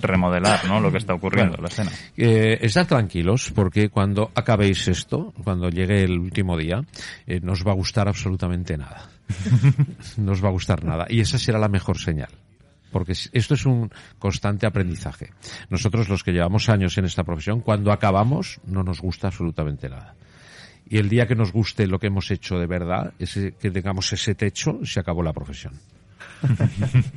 remodelar 0.00 0.66
¿no? 0.66 0.80
lo 0.80 0.90
que 0.90 0.98
está 0.98 1.14
ocurriendo 1.14 1.56
en 1.56 1.62
la 1.62 1.68
escena. 1.68 1.90
Eh, 2.16 2.58
estad 2.62 2.86
tranquilos 2.86 3.52
porque 3.54 3.88
cuando 3.90 4.30
acabéis 4.34 4.88
esto, 4.88 5.32
cuando 5.44 5.68
llegue 5.68 6.04
el 6.04 6.18
último 6.18 6.56
día, 6.56 6.82
eh, 7.26 7.40
no 7.42 7.52
os 7.52 7.66
va 7.66 7.72
a 7.72 7.74
gustar 7.74 8.08
absolutamente 8.08 8.76
nada. 8.78 9.08
no 10.16 10.32
os 10.32 10.42
va 10.42 10.48
a 10.48 10.52
gustar 10.52 10.84
nada. 10.84 11.06
Y 11.08 11.20
esa 11.20 11.38
será 11.38 11.58
la 11.58 11.68
mejor 11.68 11.98
señal. 11.98 12.30
Porque 12.90 13.12
es- 13.12 13.28
esto 13.32 13.54
es 13.54 13.66
un 13.66 13.90
constante 14.18 14.66
aprendizaje. 14.66 15.30
Nosotros 15.68 16.08
los 16.08 16.22
que 16.22 16.32
llevamos 16.32 16.68
años 16.68 16.96
en 16.96 17.04
esta 17.06 17.24
profesión, 17.24 17.60
cuando 17.60 17.92
acabamos 17.92 18.60
no 18.66 18.82
nos 18.82 19.00
gusta 19.00 19.26
absolutamente 19.28 19.88
nada. 19.88 20.14
Y 20.88 20.98
el 20.98 21.08
día 21.08 21.26
que 21.26 21.34
nos 21.34 21.50
guste 21.52 21.86
lo 21.86 21.98
que 21.98 22.06
hemos 22.08 22.30
hecho 22.30 22.58
de 22.58 22.66
verdad, 22.66 23.12
ese, 23.18 23.52
que 23.52 23.70
tengamos 23.70 24.12
ese 24.12 24.34
techo, 24.34 24.80
se 24.84 25.00
acabó 25.00 25.22
la 25.22 25.32
profesión. 25.32 25.72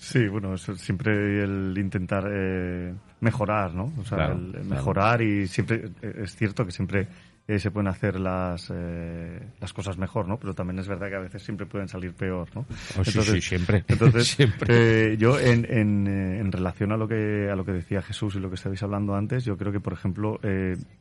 Sí, 0.00 0.26
bueno, 0.28 0.54
eso 0.54 0.72
es 0.72 0.80
siempre 0.80 1.42
el 1.42 1.74
intentar 1.76 2.24
eh, 2.30 2.94
mejorar, 3.20 3.74
¿no? 3.74 3.92
O 3.98 4.04
sea, 4.04 4.16
Claro, 4.16 4.34
el 4.34 4.52
claro. 4.52 4.64
mejorar 4.64 5.20
y 5.22 5.46
siempre, 5.48 5.90
eh, 6.00 6.20
es 6.22 6.34
cierto 6.36 6.64
que 6.64 6.70
siempre 6.70 7.08
eh, 7.48 7.58
se 7.58 7.70
pueden 7.70 7.88
hacer 7.88 8.20
las, 8.20 8.70
eh, 8.70 9.40
las 9.58 9.72
cosas 9.72 9.96
mejor, 9.96 10.28
¿no? 10.28 10.36
Pero 10.36 10.52
también 10.54 10.78
es 10.78 10.86
verdad 10.86 11.08
que 11.08 11.14
a 11.16 11.20
veces 11.20 11.42
siempre 11.42 11.64
pueden 11.66 11.88
salir 11.88 12.12
peor, 12.12 12.46
¿no? 12.54 12.66
Oh, 12.98 13.04
sí, 13.04 13.22
sí, 13.22 13.40
siempre. 13.40 13.84
Entonces, 13.88 14.28
Siempre. 14.28 15.12
eh, 15.12 15.16
yo 15.16 15.40
en, 15.40 15.64
en, 15.70 16.06
eh, 16.06 16.40
en 16.40 16.52
relación 16.52 16.92
a 16.92 16.98
lo 16.98 17.08
que 17.08 17.48
a 17.50 17.56
lo 17.56 17.64
que 17.64 17.72
decía 17.72 18.02
Jesús 18.02 18.34
y 18.36 18.38
lo 18.38 18.50
que 18.50 18.56
estabais 18.56 18.82
hablando 18.82 19.14
antes, 19.14 19.46
yo 19.46 19.56
creo 19.56 19.72
que 19.72 19.80
por 19.80 19.94
ejemplo, 19.94 20.38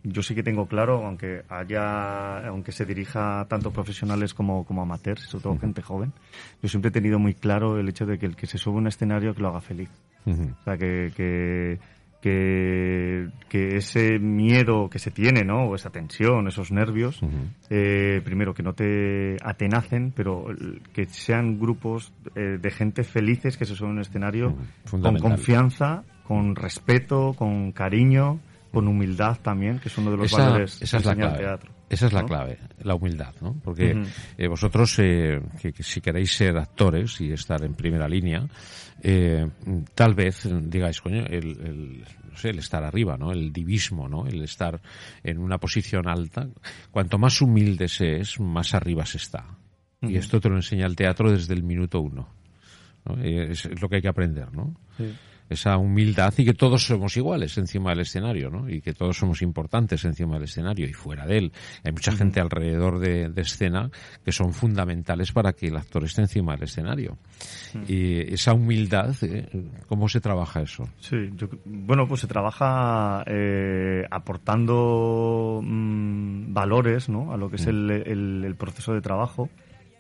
yo 0.04 0.24
sí 0.24 0.34
que 0.36 0.42
tengo 0.44 0.68
claro, 0.68 1.06
aunque 1.06 1.44
haya, 1.50 2.48
aunque 2.48 2.72
se 2.72 2.86
dirija 2.86 3.46
tanto 3.50 3.72
profesionales 3.72 4.34
como, 4.34 4.63
como 4.66 4.82
amateurs, 4.84 5.24
sobre 5.24 5.44
todo 5.44 5.60
gente 5.60 5.82
joven, 5.82 6.13
yo 6.63 6.70
siempre 6.70 6.89
he 6.89 6.92
tenido 6.94 7.20
muy 7.20 7.34
claro 7.34 7.77
el 7.77 7.89
hecho 7.89 8.06
de 8.06 8.18
que 8.18 8.25
el 8.25 8.38
que 8.38 8.48
se 8.48 8.58
sube 8.58 8.75
a 8.75 8.77
un 8.80 8.88
escenario 8.88 9.36
que 9.36 9.42
lo 9.42 9.50
haga 9.50 9.60
feliz. 9.62 9.89
O 10.25 10.63
sea, 10.63 10.77
que, 10.77 11.12
que, 11.16 11.80
que, 12.22 13.30
que 13.50 13.78
ese 13.78 14.20
miedo 14.20 14.90
que 14.90 15.00
se 15.00 15.12
tiene, 15.12 15.44
¿no? 15.44 15.66
O 15.66 15.76
esa 15.76 15.90
tensión, 15.90 16.48
esos 16.48 16.72
nervios, 16.72 17.22
eh, 17.70 18.22
primero 18.24 18.54
que 18.54 18.64
no 18.64 18.74
te 18.74 19.38
atenacen, 19.44 20.12
pero 20.16 20.48
que 20.94 21.06
sean 21.06 21.60
grupos 21.60 22.14
eh, 22.36 22.58
de 22.60 22.72
gente 22.72 23.04
felices 23.04 23.58
que 23.58 23.66
se 23.66 23.76
suben 23.76 23.92
a 23.92 23.94
un 23.96 24.02
escenario 24.02 24.56
con 24.90 25.18
confianza, 25.18 26.04
con 26.24 26.56
respeto, 26.56 27.34
con 27.38 27.72
cariño, 27.72 28.40
con 28.72 28.88
humildad 28.88 29.38
también, 29.42 29.80
que 29.80 29.90
es 29.90 29.98
uno 29.98 30.12
de 30.12 30.18
los 30.18 30.26
esa, 30.28 30.50
valores 30.50 30.82
esa 30.82 30.98
es 30.98 31.06
la 31.06 31.16
clave. 31.16 31.38
teatro. 31.38 31.77
Esa 31.89 32.08
es 32.08 32.13
la 32.13 32.22
¿no? 32.22 32.27
clave, 32.27 32.60
la 32.84 32.96
humildad, 32.96 33.34
¿no? 33.41 33.56
Porque 33.63 34.03
eh, 34.38 34.48
vosotros, 34.48 35.00
eh, 35.00 35.39
que, 35.62 35.72
que 35.72 35.84
si 35.84 36.01
queréis 36.01 36.32
ser 36.34 36.58
actores 36.58 37.22
y 37.22 37.32
estar 37.32 37.63
en 37.63 37.75
primera 37.75 38.08
línea, 38.08 38.46
eh, 39.01 39.48
tal 39.96 40.13
vez 40.13 40.48
digáis, 40.63 41.00
coño, 41.01 41.25
el, 41.25 41.46
el, 41.46 42.06
no 42.32 42.38
sé, 42.38 42.50
el 42.50 42.60
estar 42.60 42.84
arriba, 42.84 43.17
¿no? 43.17 43.32
El 43.32 43.53
divismo, 43.53 44.10
¿no? 44.10 44.27
El 44.27 44.41
estar 44.44 44.82
en 45.24 45.38
una 45.38 45.60
posición 45.60 46.08
alta. 46.08 46.48
Cuanto 46.91 47.17
más 47.17 47.41
humilde 47.41 47.88
se 47.88 48.17
es, 48.17 48.39
más 48.39 48.74
arriba 48.74 49.06
se 49.06 49.17
está. 49.17 49.46
Y 50.01 50.15
esto 50.17 50.39
te 50.39 50.50
lo 50.50 50.58
enseña 50.58 50.86
el 50.86 50.96
teatro 50.96 51.32
desde 51.32 51.53
el 51.53 51.63
minuto 51.63 52.00
uno. 52.01 52.29
¿no? 53.06 53.17
Eh, 53.24 53.51
Es, 53.51 53.65
es 53.65 53.82
lo 53.82 53.89
que 53.89 53.96
hay 53.96 54.01
que 54.01 54.10
aprender, 54.10 54.53
¿no? 54.53 54.75
Sí. 54.98 55.12
Esa 55.50 55.77
humildad 55.77 56.34
y 56.38 56.46
que 56.46 56.54
todos 56.54 56.86
somos 56.86 57.16
iguales 57.18 57.58
encima 57.58 57.92
del 57.92 58.01
escenario, 58.01 58.50
¿no? 58.50 58.70
Y 58.70 58.82
que 58.82 58.94
todos 58.94 59.18
somos 59.18 59.42
importantes 59.42 60.04
encima 60.06 60.36
del 60.36 60.44
escenario 60.44 60.88
y 60.88 60.94
fuera 60.94 61.25
de 61.25 61.38
él. 61.38 61.51
Hay 61.84 61.92
mucha 61.92 62.12
gente 62.12 62.39
alrededor 62.39 63.00
de, 63.00 63.30
de 63.30 63.42
escena 63.42 63.89
que 64.25 64.32
son 64.32 64.54
fundamentales 64.54 65.32
para 65.32 65.54
que 65.54 65.68
el 65.68 65.77
actor 65.77 66.04
esté 66.04 66.22
encima 66.22 66.54
del 66.54 66.63
escenario. 66.63 67.18
Y 67.88 68.34
esa 68.34 68.54
humildad, 68.54 69.16
eh, 69.22 69.48
¿cómo 69.88 70.10
se 70.10 70.20
trabaja 70.22 70.62
eso? 70.62 70.88
Sí, 71.00 71.16
yo- 71.36 71.48
bueno, 71.66 72.08
pues 72.08 72.22
se 72.22 72.27
trabaja 72.27 73.24
eh, 73.27 74.04
aportando 74.12 75.62
mm, 75.63 76.54
valores 76.54 77.10
¿no? 77.10 77.32
a 77.34 77.38
lo 77.38 77.50
que 77.50 77.58
es 77.58 77.68
el, 77.68 77.89
el- 77.92 78.44
el 78.46 78.56
proceso 78.56 78.94
de 78.94 79.01
trabajo, 79.01 79.50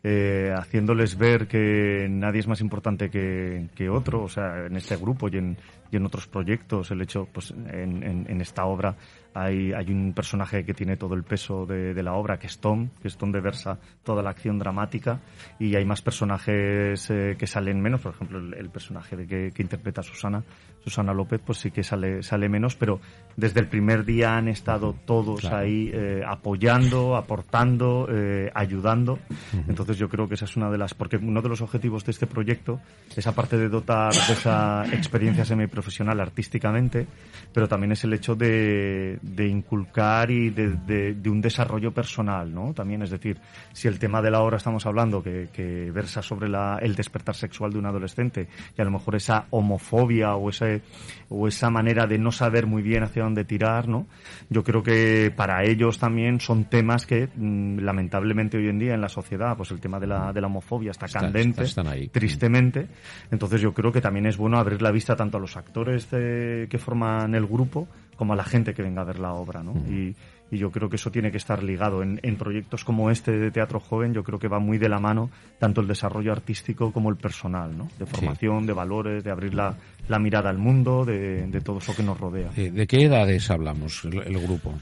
eh, 0.09 0.53
haciéndoles 0.55 1.17
ver 1.17 1.47
que 1.47 2.07
nadie 2.09 2.39
es 2.39 2.47
más 2.47 2.61
importante 2.61 3.09
que, 3.09 3.67
otro, 3.89 4.23
o 4.23 4.29
sea, 4.29 4.65
en 4.67 4.77
este 4.77 4.95
grupo 4.95 5.27
y 5.27 5.37
en, 5.37 5.57
otros 6.05 6.27
proyectos, 6.27 6.91
el 6.91 7.01
hecho, 7.01 7.27
pues 7.33 7.51
en- 7.51 8.25
en 8.29 8.39
esta 8.41 8.63
obra 8.65 8.95
hay, 9.33 9.71
hay 9.73 9.91
un 9.91 10.13
personaje 10.13 10.63
que 10.65 10.73
tiene 10.73 10.97
todo 10.97 11.13
el 11.15 11.23
peso 11.23 11.65
de, 11.65 11.93
de 11.93 12.03
la 12.03 12.13
obra, 12.13 12.37
que 12.39 12.47
es 12.47 12.59
Tom, 12.59 12.89
que 13.01 13.07
es 13.07 13.17
donde 13.17 13.39
versa 13.41 13.77
toda 14.03 14.23
la 14.23 14.29
acción 14.31 14.57
dramática, 14.59 15.19
y 15.59 15.75
hay 15.75 15.85
más 15.85 16.01
personajes 16.01 17.09
eh, 17.09 17.35
que 17.37 17.47
salen 17.47 17.81
menos, 17.81 18.01
por 18.01 18.13
ejemplo, 18.13 18.39
el, 18.39 18.53
el 18.53 18.69
personaje 18.69 19.15
de 19.15 19.27
que, 19.27 19.51
que 19.53 19.61
interpreta 19.61 20.01
Susana, 20.01 20.43
Susana 20.83 21.13
López, 21.13 21.41
pues 21.45 21.57
sí 21.59 21.71
que 21.71 21.83
sale, 21.83 22.23
sale 22.23 22.47
menos, 22.49 22.75
pero 22.75 22.99
desde 23.35 23.59
el 23.59 23.67
primer 23.67 24.05
día 24.05 24.35
han 24.35 24.47
estado 24.47 24.95
todos 25.05 25.41
Claro. 25.41 25.57
ahí 25.57 25.91
eh, 25.93 26.21
apoyando, 26.27 27.15
aportando, 27.15 28.07
eh, 28.09 28.49
ayudando. 28.53 29.19
Entonces 29.67 29.97
yo 29.97 30.07
creo 30.09 30.27
que 30.27 30.35
esa 30.35 30.45
es 30.45 30.55
una 30.55 30.69
de 30.69 30.77
las, 30.77 30.93
porque 30.93 31.17
uno 31.17 31.41
de 31.41 31.49
los 31.49 31.61
objetivos 31.61 32.05
de 32.05 32.11
este 32.11 32.25
proyecto 32.27 32.79
es 33.15 33.27
aparte 33.27 33.57
de 33.57 33.69
dotar 33.69 34.13
de 34.13 34.33
esa 34.33 34.85
experiencia 34.93 35.43
semiprofesional 35.45 36.19
artísticamente, 36.19 37.05
pero 37.53 37.67
también 37.67 37.91
es 37.91 38.03
el 38.03 38.13
hecho 38.13 38.35
de, 38.35 39.19
de 39.35 39.47
inculcar 39.47 40.31
y 40.31 40.49
de, 40.49 40.69
de- 40.85 41.13
de 41.13 41.29
un 41.29 41.41
desarrollo 41.41 41.91
personal, 41.91 42.53
¿no? 42.53 42.73
También, 42.73 43.01
es 43.01 43.09
decir, 43.09 43.37
si 43.73 43.87
el 43.87 43.99
tema 43.99 44.21
de 44.21 44.31
la 44.31 44.41
obra 44.41 44.57
estamos 44.57 44.85
hablando 44.85 45.21
que, 45.21 45.49
que 45.53 45.91
versa 45.91 46.21
sobre 46.21 46.49
la, 46.49 46.79
el 46.81 46.95
despertar 46.95 47.35
sexual 47.35 47.71
de 47.71 47.79
un 47.79 47.85
adolescente 47.85 48.47
y 48.77 48.81
a 48.81 48.85
lo 48.85 48.91
mejor 48.91 49.15
esa 49.15 49.45
homofobia 49.49 50.35
o 50.35 50.49
ese 50.49 50.81
o 51.29 51.47
esa 51.47 51.69
manera 51.69 52.07
de 52.07 52.17
no 52.17 52.31
saber 52.31 52.65
muy 52.67 52.81
bien 52.81 53.03
hacia 53.03 53.23
dónde 53.23 53.43
tirar, 53.43 53.87
¿no? 53.87 54.07
Yo 54.49 54.63
creo 54.63 54.81
que 54.81 55.31
para 55.35 55.63
ellos 55.63 55.99
también 55.99 56.39
son 56.39 56.65
temas 56.65 57.05
que 57.05 57.27
mm, 57.35 57.79
lamentablemente 57.79 58.57
hoy 58.57 58.69
en 58.69 58.79
día 58.79 58.93
en 58.93 59.01
la 59.01 59.09
sociedad, 59.09 59.55
pues 59.57 59.71
el 59.71 59.79
tema 59.79 59.99
de 59.99 60.07
la, 60.07 60.31
de 60.31 60.41
la 60.41 60.47
homofobia 60.47 60.91
está, 60.91 61.05
Está- 61.07 61.19
candente, 61.21 61.63
está- 61.63 61.81
están 61.81 61.87
ahí. 61.87 62.07
tristemente. 62.07 62.87
Entonces 63.31 63.61
yo 63.61 63.73
creo 63.73 63.91
que 63.91 64.01
también 64.01 64.25
es 64.25 64.37
bueno 64.37 64.57
abrir 64.57 64.81
la 64.81 64.91
vista 64.91 65.15
tanto 65.15 65.37
a 65.37 65.39
los 65.41 65.57
actores 65.57 66.07
eh, 66.11 66.67
que 66.69 66.77
forman 66.77 67.35
el 67.35 67.45
grupo 67.45 67.87
como 68.15 68.33
a 68.33 68.35
la 68.35 68.43
gente 68.43 68.73
que 68.73 68.81
venga 68.81 69.03
ver 69.07 69.19
la 69.19 69.33
obra, 69.33 69.63
¿no? 69.63 69.73
y, 69.89 70.15
y 70.51 70.57
yo 70.57 70.71
creo 70.71 70.89
que 70.89 70.95
eso 70.95 71.11
tiene 71.11 71.31
que 71.31 71.37
estar 71.37 71.63
ligado 71.63 72.01
en, 72.03 72.19
en 72.23 72.35
proyectos 72.37 72.83
como 72.83 73.11
este 73.11 73.31
de 73.31 73.51
Teatro 73.51 73.79
Joven. 73.79 74.13
Yo 74.13 74.23
creo 74.23 74.39
que 74.39 74.47
va 74.47 74.59
muy 74.59 74.77
de 74.77 74.89
la 74.89 74.99
mano 74.99 75.29
tanto 75.59 75.81
el 75.81 75.87
desarrollo 75.87 76.31
artístico 76.31 76.91
como 76.91 77.09
el 77.09 77.17
personal, 77.17 77.77
¿no? 77.77 77.87
De 77.99 78.05
formación, 78.05 78.65
de 78.65 78.73
valores, 78.73 79.23
de 79.23 79.31
abrir 79.31 79.53
la, 79.53 79.75
la 80.07 80.19
mirada 80.19 80.49
al 80.49 80.57
mundo, 80.57 81.05
de, 81.05 81.47
de 81.47 81.61
todo 81.61 81.79
eso 81.79 81.95
que 81.95 82.03
nos 82.03 82.19
rodea. 82.19 82.51
Eh, 82.55 82.71
¿De 82.71 82.87
qué 82.87 83.03
edades 83.03 83.49
hablamos 83.51 84.05
el, 84.05 84.19
el 84.19 84.39
grupo? 84.39 84.73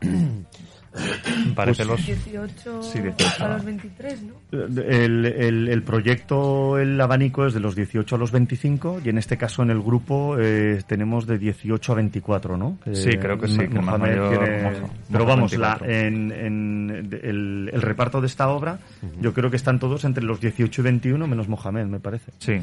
Parece 1.54 1.84
los... 1.84 2.04
18, 2.04 2.82
Sí, 2.82 3.00
18. 3.00 3.44
a 3.44 3.48
los 3.48 3.64
23, 3.64 4.22
¿no? 4.22 4.34
El, 4.52 5.24
el- 5.26 5.68
el 5.68 5.82
proyecto, 5.82 6.78
el 6.78 7.00
abanico 7.00 7.46
es 7.46 7.54
de 7.54 7.60
los 7.60 7.76
18 7.76 8.16
a 8.16 8.18
los 8.18 8.32
25 8.32 9.00
y 9.04 9.08
en 9.08 9.18
este 9.18 9.36
caso 9.36 9.62
en 9.62 9.70
el 9.70 9.80
grupo 9.80 10.36
eh, 10.38 10.82
tenemos 10.86 11.26
de 11.26 11.38
18 11.38 11.92
a 11.92 11.94
24, 11.96 12.56
¿no? 12.56 12.78
Sí, 12.92 13.10
creo 13.10 13.38
que 13.38 13.46
sí, 13.48 13.58
que 13.58 13.80
más 13.80 13.98
mayor, 13.98 14.30
tiene- 14.30 14.62
Moja- 14.62 14.90
Pero 15.10 15.24
Moja 15.24 15.34
vamos, 15.36 15.52
la- 15.56 15.76
24. 15.80 15.92
en, 15.92 16.32
en 16.32 17.10
de- 17.10 17.20
el, 17.22 17.70
el 17.72 17.82
reparto 17.82 18.20
de 18.20 18.26
esta 18.26 18.48
obra 18.48 18.78
yo 19.20 19.32
creo 19.32 19.50
que 19.50 19.56
están 19.56 19.78
todos 19.78 20.04
entre 20.04 20.24
los 20.24 20.40
18 20.40 20.80
y 20.80 20.84
21 20.84 21.26
menos 21.26 21.48
Mohamed, 21.48 21.86
me 21.86 22.00
parece. 22.00 22.32
Sí, 22.38 22.60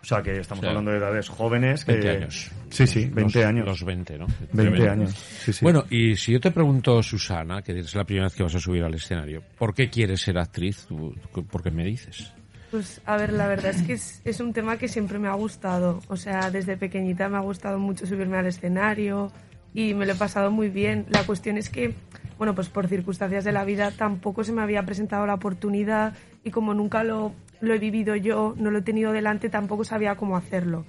O 0.00 0.04
sea 0.04 0.22
que 0.22 0.38
estamos 0.38 0.60
O 0.60 0.62
sea, 0.62 0.70
hablando 0.70 0.92
de 0.92 0.98
edades 0.98 1.28
jóvenes. 1.28 1.84
Que, 1.84 1.92
20 1.92 2.10
años. 2.10 2.50
Sí, 2.70 2.86
sí, 2.86 3.06
20 3.06 3.38
Los- 3.40 3.48
años. 3.48 3.66
Los 3.66 3.84
20, 3.84 4.18
¿no? 4.18 4.26
20 4.52 4.88
años. 4.88 5.10
Sí, 5.14 5.52
sí. 5.52 5.64
Bueno, 5.64 5.84
y 5.90 6.14
si 6.16 6.32
yo 6.32 6.40
te 6.40 6.50
pregunto, 6.52 7.02
Susana, 7.02 7.62
que 7.62 7.78
es 7.78 7.94
la 7.94 8.04
primera 8.04 8.26
vez 8.26 8.34
que 8.34 8.42
vas 8.44 8.54
a 8.54 8.60
subir 8.60 8.84
al 8.84 8.94
escenario, 8.94 9.42
¿por 9.58 9.74
qué 9.74 9.90
quieres 9.90 10.20
ser 10.20 10.38
actriz? 10.38 10.86
¿Tú- 10.86 11.14
¿Por 11.50 11.62
qué 11.62 11.70
me 11.70 11.84
dices? 11.84 12.32
Pues 12.70 13.00
a 13.06 13.16
ver, 13.16 13.32
la 13.32 13.46
verdad 13.46 13.70
es 13.72 13.82
que 13.82 13.94
es, 13.94 14.20
es 14.24 14.40
un 14.40 14.52
tema 14.52 14.76
que 14.76 14.88
siempre 14.88 15.18
me 15.18 15.28
ha 15.28 15.34
gustado. 15.34 16.00
O 16.08 16.16
sea, 16.16 16.50
desde 16.50 16.76
pequeñita 16.76 17.28
me 17.28 17.36
ha 17.38 17.40
gustado 17.40 17.78
mucho 17.78 18.06
subirme 18.06 18.36
al 18.38 18.46
escenario 18.46 19.32
y 19.74 19.94
me 19.94 20.06
lo 20.06 20.12
he 20.12 20.16
pasado 20.16 20.50
muy 20.50 20.68
bien. 20.68 21.06
La 21.10 21.22
cuestión 21.24 21.56
es 21.58 21.68
que, 21.70 21.94
bueno, 22.38 22.54
pues 22.54 22.68
por 22.68 22.88
circunstancias 22.88 23.44
de 23.44 23.52
la 23.52 23.64
vida 23.64 23.90
tampoco 23.92 24.42
se 24.44 24.52
me 24.52 24.62
había 24.62 24.84
presentado 24.84 25.26
la 25.26 25.34
oportunidad 25.34 26.14
y 26.44 26.50
como 26.50 26.74
nunca 26.74 27.04
lo, 27.04 27.32
lo 27.60 27.74
he 27.74 27.78
vivido 27.78 28.16
yo, 28.16 28.54
no 28.56 28.70
lo 28.70 28.78
he 28.78 28.82
tenido 28.82 29.12
delante, 29.12 29.48
tampoco 29.48 29.84
sabía 29.84 30.14
cómo 30.16 30.36
hacerlo. 30.36 30.84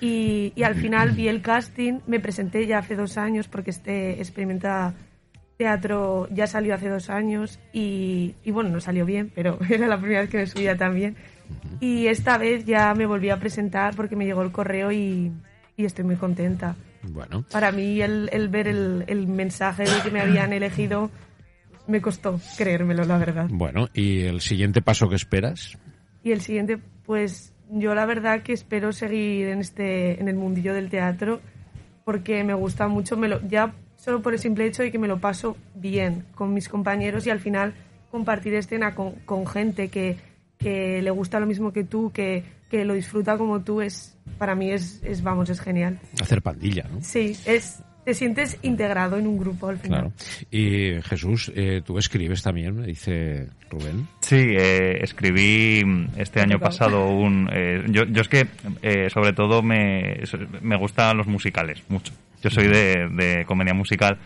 y, 0.00 0.52
y 0.56 0.62
al 0.62 0.74
final 0.74 1.12
vi 1.12 1.28
el 1.28 1.40
casting, 1.42 2.00
me 2.06 2.20
presenté 2.20 2.66
ya 2.66 2.78
hace 2.78 2.96
dos 2.96 3.16
años 3.16 3.48
porque 3.48 3.70
este 3.70 4.18
experimenta 4.20 4.94
teatro 5.56 6.26
ya 6.30 6.46
salió 6.46 6.74
hace 6.74 6.88
dos 6.88 7.10
años 7.10 7.60
y, 7.72 8.34
y 8.42 8.50
bueno, 8.50 8.70
no 8.70 8.80
salió 8.80 9.04
bien, 9.06 9.30
pero 9.34 9.58
era 9.70 9.86
la 9.86 9.98
primera 9.98 10.22
vez 10.22 10.30
que 10.30 10.38
me 10.38 10.46
subía 10.46 10.76
también. 10.76 11.16
Y 11.80 12.06
esta 12.06 12.38
vez 12.38 12.64
ya 12.64 12.94
me 12.94 13.06
volví 13.06 13.30
a 13.30 13.38
presentar 13.38 13.94
porque 13.94 14.16
me 14.16 14.24
llegó 14.24 14.42
el 14.42 14.50
correo 14.50 14.90
y, 14.90 15.30
y 15.76 15.84
estoy 15.84 16.04
muy 16.04 16.16
contenta. 16.16 16.74
Bueno, 17.02 17.44
Para 17.52 17.70
mí 17.70 18.00
el, 18.00 18.30
el 18.32 18.48
ver 18.48 18.66
el, 18.66 19.04
el 19.06 19.26
mensaje 19.26 19.84
de 19.84 19.90
que 20.02 20.10
me 20.10 20.20
habían 20.22 20.54
elegido 20.54 21.10
me 21.86 22.00
costó 22.00 22.40
creérmelo, 22.56 23.04
la 23.04 23.18
verdad. 23.18 23.46
bueno, 23.50 23.88
¿y 23.92 24.22
el 24.22 24.40
siguiente 24.40 24.82
paso 24.82 25.08
que 25.08 25.16
esperas? 25.16 25.78
Y 26.22 26.32
el 26.32 26.40
siguiente, 26.40 26.78
pues 27.04 27.52
yo 27.70 27.94
la 27.94 28.06
verdad 28.06 28.42
que 28.42 28.52
espero 28.52 28.92
seguir 28.92 29.48
en 29.48 29.60
este 29.60 30.20
en 30.20 30.28
el 30.28 30.36
mundillo 30.36 30.74
del 30.74 30.90
teatro 30.90 31.40
porque 32.04 32.44
me 32.44 32.54
gusta 32.54 32.88
mucho, 32.88 33.16
me 33.16 33.28
lo, 33.28 33.46
ya 33.48 33.74
solo 33.96 34.20
por 34.20 34.34
el 34.34 34.38
simple 34.38 34.66
hecho 34.66 34.82
de 34.82 34.92
que 34.92 34.98
me 34.98 35.08
lo 35.08 35.18
paso 35.18 35.56
bien 35.74 36.24
con 36.34 36.52
mis 36.52 36.68
compañeros 36.68 37.26
y 37.26 37.30
al 37.30 37.40
final 37.40 37.74
compartir 38.10 38.54
escena 38.54 38.94
con, 38.94 39.12
con 39.24 39.46
gente 39.46 39.88
que, 39.88 40.16
que 40.58 41.00
le 41.02 41.10
gusta 41.10 41.40
lo 41.40 41.46
mismo 41.46 41.72
que 41.72 41.84
tú, 41.84 42.12
que, 42.12 42.44
que 42.70 42.84
lo 42.84 42.94
disfruta 42.94 43.38
como 43.38 43.62
tú, 43.62 43.80
es 43.80 44.16
para 44.38 44.54
mí 44.54 44.70
es, 44.70 45.00
es, 45.02 45.22
vamos, 45.22 45.48
es 45.48 45.60
genial. 45.60 45.98
Hacer 46.20 46.42
pandilla, 46.42 46.84
¿no? 46.92 47.00
Sí, 47.00 47.36
es 47.46 47.82
te 48.04 48.14
sientes 48.14 48.58
integrado 48.62 49.16
en 49.16 49.26
un 49.26 49.38
grupo 49.38 49.68
al 49.68 49.78
final. 49.78 50.00
Claro. 50.00 50.12
Y 50.50 51.00
Jesús, 51.02 51.50
eh, 51.54 51.80
tú 51.84 51.98
escribes 51.98 52.42
también, 52.42 52.76
me 52.76 52.86
dice 52.86 53.48
Rubén. 53.70 54.06
Sí, 54.20 54.36
eh, 54.36 54.98
escribí 55.02 55.82
este 56.16 56.40
año 56.40 56.58
pasado 56.58 57.08
un... 57.08 57.48
eh, 57.52 57.84
yo, 57.88 58.04
yo 58.04 58.22
es 58.22 58.28
que, 58.28 58.46
eh, 58.82 59.08
sobre 59.10 59.32
todo, 59.32 59.62
me, 59.62 60.20
me 60.60 60.76
gustan 60.76 61.16
los 61.16 61.26
musicales, 61.26 61.82
mucho. 61.88 62.12
Yo 62.42 62.50
soy 62.50 62.68
de, 62.68 63.08
de 63.08 63.44
comedia 63.46 63.72
musical 63.72 64.18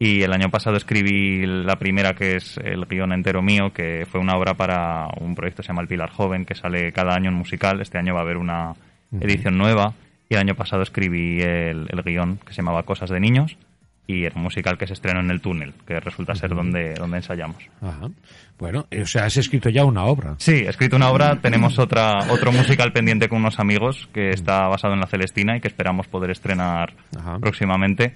Y 0.00 0.22
el 0.22 0.32
año 0.32 0.48
pasado 0.48 0.76
escribí 0.76 1.44
la 1.44 1.76
primera, 1.76 2.14
que 2.14 2.36
es 2.36 2.56
el 2.62 2.86
guion 2.86 3.12
entero 3.12 3.42
mío, 3.42 3.72
que 3.72 4.06
fue 4.08 4.20
una 4.20 4.36
obra 4.36 4.54
para 4.54 5.08
un 5.20 5.34
proyecto 5.34 5.62
que 5.62 5.66
se 5.66 5.72
llama 5.72 5.82
El 5.82 5.88
Pilar 5.88 6.10
Joven, 6.10 6.44
que 6.44 6.54
sale 6.54 6.92
cada 6.92 7.14
año 7.14 7.30
en 7.30 7.34
musical. 7.36 7.80
Este 7.80 7.98
año 7.98 8.14
va 8.14 8.20
a 8.20 8.22
haber 8.22 8.36
una 8.36 8.74
edición 9.10 9.58
nueva. 9.58 9.94
Y 10.28 10.34
el 10.34 10.40
año 10.40 10.54
pasado 10.54 10.82
escribí 10.82 11.40
el, 11.40 11.86
el 11.88 12.02
guion, 12.02 12.38
que 12.38 12.52
se 12.52 12.62
llamaba 12.62 12.82
Cosas 12.82 13.10
de 13.10 13.20
Niños 13.20 13.56
y 14.08 14.24
un 14.24 14.42
musical 14.42 14.78
que 14.78 14.86
se 14.86 14.94
estrenó 14.94 15.20
en 15.20 15.30
el 15.30 15.42
túnel, 15.42 15.74
que 15.86 16.00
resulta 16.00 16.34
ser 16.34 16.54
donde, 16.54 16.94
donde 16.94 17.18
ensayamos. 17.18 17.62
Ajá. 17.82 18.08
Bueno, 18.58 18.86
o 18.90 19.06
sea, 19.06 19.26
has 19.26 19.36
escrito 19.36 19.68
ya 19.68 19.84
una 19.84 20.04
obra. 20.04 20.34
Sí, 20.38 20.52
he 20.52 20.68
escrito 20.68 20.96
una 20.96 21.10
obra, 21.10 21.36
tenemos 21.42 21.78
otra, 21.78 22.26
otro 22.30 22.50
musical 22.50 22.92
pendiente 22.94 23.28
con 23.28 23.38
unos 23.38 23.60
amigos 23.60 24.08
que 24.14 24.30
está 24.30 24.66
basado 24.66 24.94
en 24.94 25.00
la 25.00 25.06
Celestina 25.06 25.58
y 25.58 25.60
que 25.60 25.68
esperamos 25.68 26.08
poder 26.08 26.30
estrenar 26.30 26.94
Ajá. 27.18 27.38
próximamente. 27.38 28.14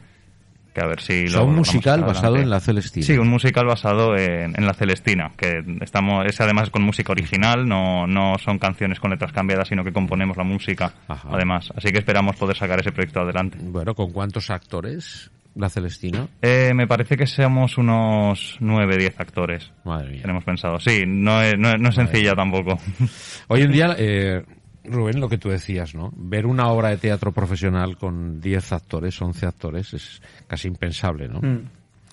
Que 0.72 0.80
a 0.80 0.86
ver 0.86 1.00
si 1.00 1.24
O 1.26 1.28
sea, 1.28 1.40
lo 1.40 1.46
un 1.46 1.56
musical 1.56 2.00
basado 2.02 2.36
en 2.36 2.48
la 2.48 2.58
Celestina. 2.60 3.04
Sí, 3.04 3.18
un 3.18 3.28
musical 3.28 3.66
basado 3.66 4.16
en, 4.16 4.54
en 4.56 4.66
la 4.66 4.72
Celestina, 4.72 5.30
que 5.36 5.62
estamos, 5.82 6.24
es 6.26 6.40
además 6.40 6.70
con 6.70 6.82
música 6.82 7.12
original, 7.12 7.68
no, 7.68 8.06
no 8.06 8.38
son 8.38 8.58
canciones 8.58 8.98
con 8.98 9.10
letras 9.10 9.32
cambiadas, 9.32 9.68
sino 9.68 9.84
que 9.84 9.92
componemos 9.92 10.36
la 10.36 10.44
música, 10.44 10.94
Ajá. 11.08 11.28
además. 11.30 11.70
Así 11.76 11.92
que 11.92 11.98
esperamos 11.98 12.36
poder 12.36 12.56
sacar 12.56 12.80
ese 12.80 12.90
proyecto 12.92 13.20
adelante. 13.20 13.58
Bueno, 13.60 13.94
¿con 13.94 14.12
cuántos 14.12 14.48
actores 14.50 15.30
la 15.54 15.68
Celestina? 15.68 16.26
Eh, 16.40 16.72
me 16.74 16.86
parece 16.86 17.16
que 17.18 17.26
seamos 17.26 17.76
unos 17.76 18.56
9, 18.60 18.96
10 18.96 19.20
actores. 19.20 19.70
Madre 19.84 20.10
mía. 20.12 20.22
Tenemos 20.22 20.42
pensado. 20.44 20.80
Sí, 20.80 21.04
no 21.06 21.42
es, 21.42 21.58
no 21.58 21.68
es, 21.68 21.78
no 21.78 21.90
es 21.90 21.94
sencilla 21.94 22.34
tampoco. 22.34 22.78
Hoy 23.48 23.60
en 23.62 23.72
día, 23.72 23.94
eh, 23.98 24.42
Rubén, 24.84 25.20
lo 25.20 25.28
que 25.28 25.38
tú 25.38 25.48
decías, 25.48 25.94
¿no? 25.94 26.12
Ver 26.16 26.46
una 26.46 26.68
obra 26.68 26.90
de 26.90 26.96
teatro 26.96 27.32
profesional 27.32 27.96
con 27.96 28.40
10 28.40 28.72
actores, 28.72 29.20
11 29.20 29.46
actores, 29.46 29.94
es 29.94 30.22
casi 30.46 30.68
impensable, 30.68 31.28
¿no? 31.28 31.40
Mm. 31.40 31.68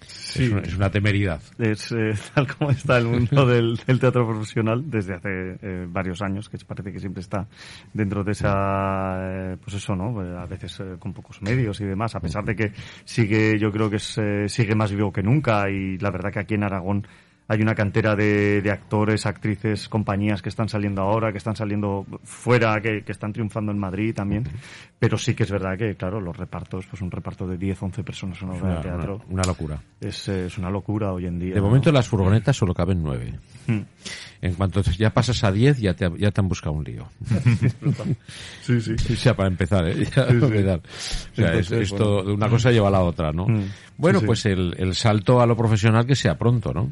Sí. 0.05 0.43
Es, 0.43 0.51
una, 0.51 0.61
es 0.61 0.75
una 0.75 0.89
temeridad. 0.89 1.41
Es 1.57 1.91
eh, 1.91 2.13
tal 2.33 2.47
como 2.47 2.71
está 2.71 2.97
el 2.97 3.05
mundo 3.05 3.45
del, 3.45 3.75
del 3.85 3.99
teatro 3.99 4.25
profesional 4.27 4.89
desde 4.89 5.15
hace 5.15 5.57
eh, 5.61 5.87
varios 5.87 6.21
años, 6.21 6.49
que 6.49 6.57
parece 6.65 6.91
que 6.91 6.99
siempre 6.99 7.21
está 7.21 7.47
dentro 7.93 8.23
de 8.23 8.31
esa, 8.31 9.17
eh, 9.21 9.57
pues 9.61 9.75
eso, 9.75 9.95
¿no? 9.95 10.19
A 10.39 10.45
veces 10.45 10.81
con 10.99 11.13
pocos 11.13 11.41
medios 11.41 11.81
y 11.81 11.85
demás, 11.85 12.15
a 12.15 12.19
pesar 12.19 12.43
de 12.45 12.55
que 12.55 12.71
sigue, 13.03 13.59
yo 13.59 13.71
creo 13.71 13.89
que 13.89 13.97
es, 13.97 14.19
sigue 14.47 14.75
más 14.75 14.91
vivo 14.91 15.11
que 15.11 15.23
nunca 15.23 15.69
y 15.69 15.97
la 15.97 16.11
verdad 16.11 16.31
que 16.31 16.39
aquí 16.39 16.53
en 16.53 16.63
Aragón 16.63 17.05
hay 17.49 17.61
una 17.61 17.75
cantera 17.75 18.15
de, 18.15 18.61
de 18.61 18.71
actores, 18.71 19.25
actrices, 19.25 19.89
compañías 19.89 20.41
que 20.41 20.49
están 20.49 20.69
saliendo 20.69 21.01
ahora, 21.01 21.31
que 21.31 21.39
están 21.39 21.55
saliendo 21.55 22.05
fuera, 22.23 22.79
que, 22.79 23.01
que 23.03 23.11
están 23.11 23.33
triunfando 23.33 23.71
en 23.71 23.79
Madrid 23.79 24.13
también. 24.15 24.43
Pero 24.99 25.17
sí 25.17 25.33
que 25.33 25.43
es 25.43 25.51
verdad 25.51 25.77
que, 25.77 25.95
claro, 25.95 26.21
los 26.21 26.37
repartos, 26.37 26.85
pues 26.85 27.01
un 27.01 27.09
reparto 27.09 27.47
de 27.47 27.57
10, 27.57 27.81
11 27.83 28.03
personas 28.03 28.41
en 28.41 28.49
una 28.49 28.57
obra 28.59 28.75
de 28.75 28.81
teatro. 28.81 29.15
una- 29.25 29.33
una 29.33 29.43
locura. 29.43 29.81
Es, 29.99 30.27
eh, 30.29 30.45
es 30.45 30.57
una 30.57 30.69
locura 30.69 31.11
hoy 31.11 31.25
en 31.25 31.39
día. 31.39 31.55
De 31.55 31.59
¿no? 31.59 31.67
momento 31.67 31.89
en 31.89 31.95
las 31.95 32.07
furgonetas 32.07 32.55
solo 32.55 32.73
caben 32.73 33.01
9. 33.01 33.33
Hmm. 33.67 33.79
En 34.41 34.53
cuanto 34.53 34.81
ya 34.81 35.09
pasas 35.09 35.43
a 35.43 35.51
10, 35.51 35.79
ya 35.79 35.93
te, 35.95 36.09
ya 36.17 36.31
te 36.31 36.39
han 36.41 36.47
buscado 36.47 36.73
un 36.75 36.83
lío. 36.83 37.07
Sí, 38.61 38.79
sí. 38.81 38.93
O 39.13 39.15
sea, 39.17 39.35
para 39.35 39.49
empezar, 39.49 39.87
¿eh? 39.87 40.05
Ya 40.05 40.25
para 40.27 40.31
empezar. 40.31 40.79
O 40.79 41.35
sea, 41.35 41.53
es- 41.55 41.71
esto, 41.71 42.15
bueno. 42.23 42.33
una 42.35 42.49
cosa 42.49 42.71
lleva 42.71 42.87
a 42.89 42.91
la 42.91 43.01
otra, 43.01 43.31
¿no? 43.31 43.47
Mm. 43.47 43.65
Bueno, 43.97 44.19
Sí, 44.19 44.23
sí. 44.23 44.27
pues 44.27 44.45
el, 44.45 44.75
el 44.77 44.95
salto 44.95 45.41
a 45.41 45.45
lo 45.45 45.55
profesional 45.57 46.05
que 46.05 46.15
sea 46.15 46.37
pronto, 46.37 46.73
¿no? 46.73 46.89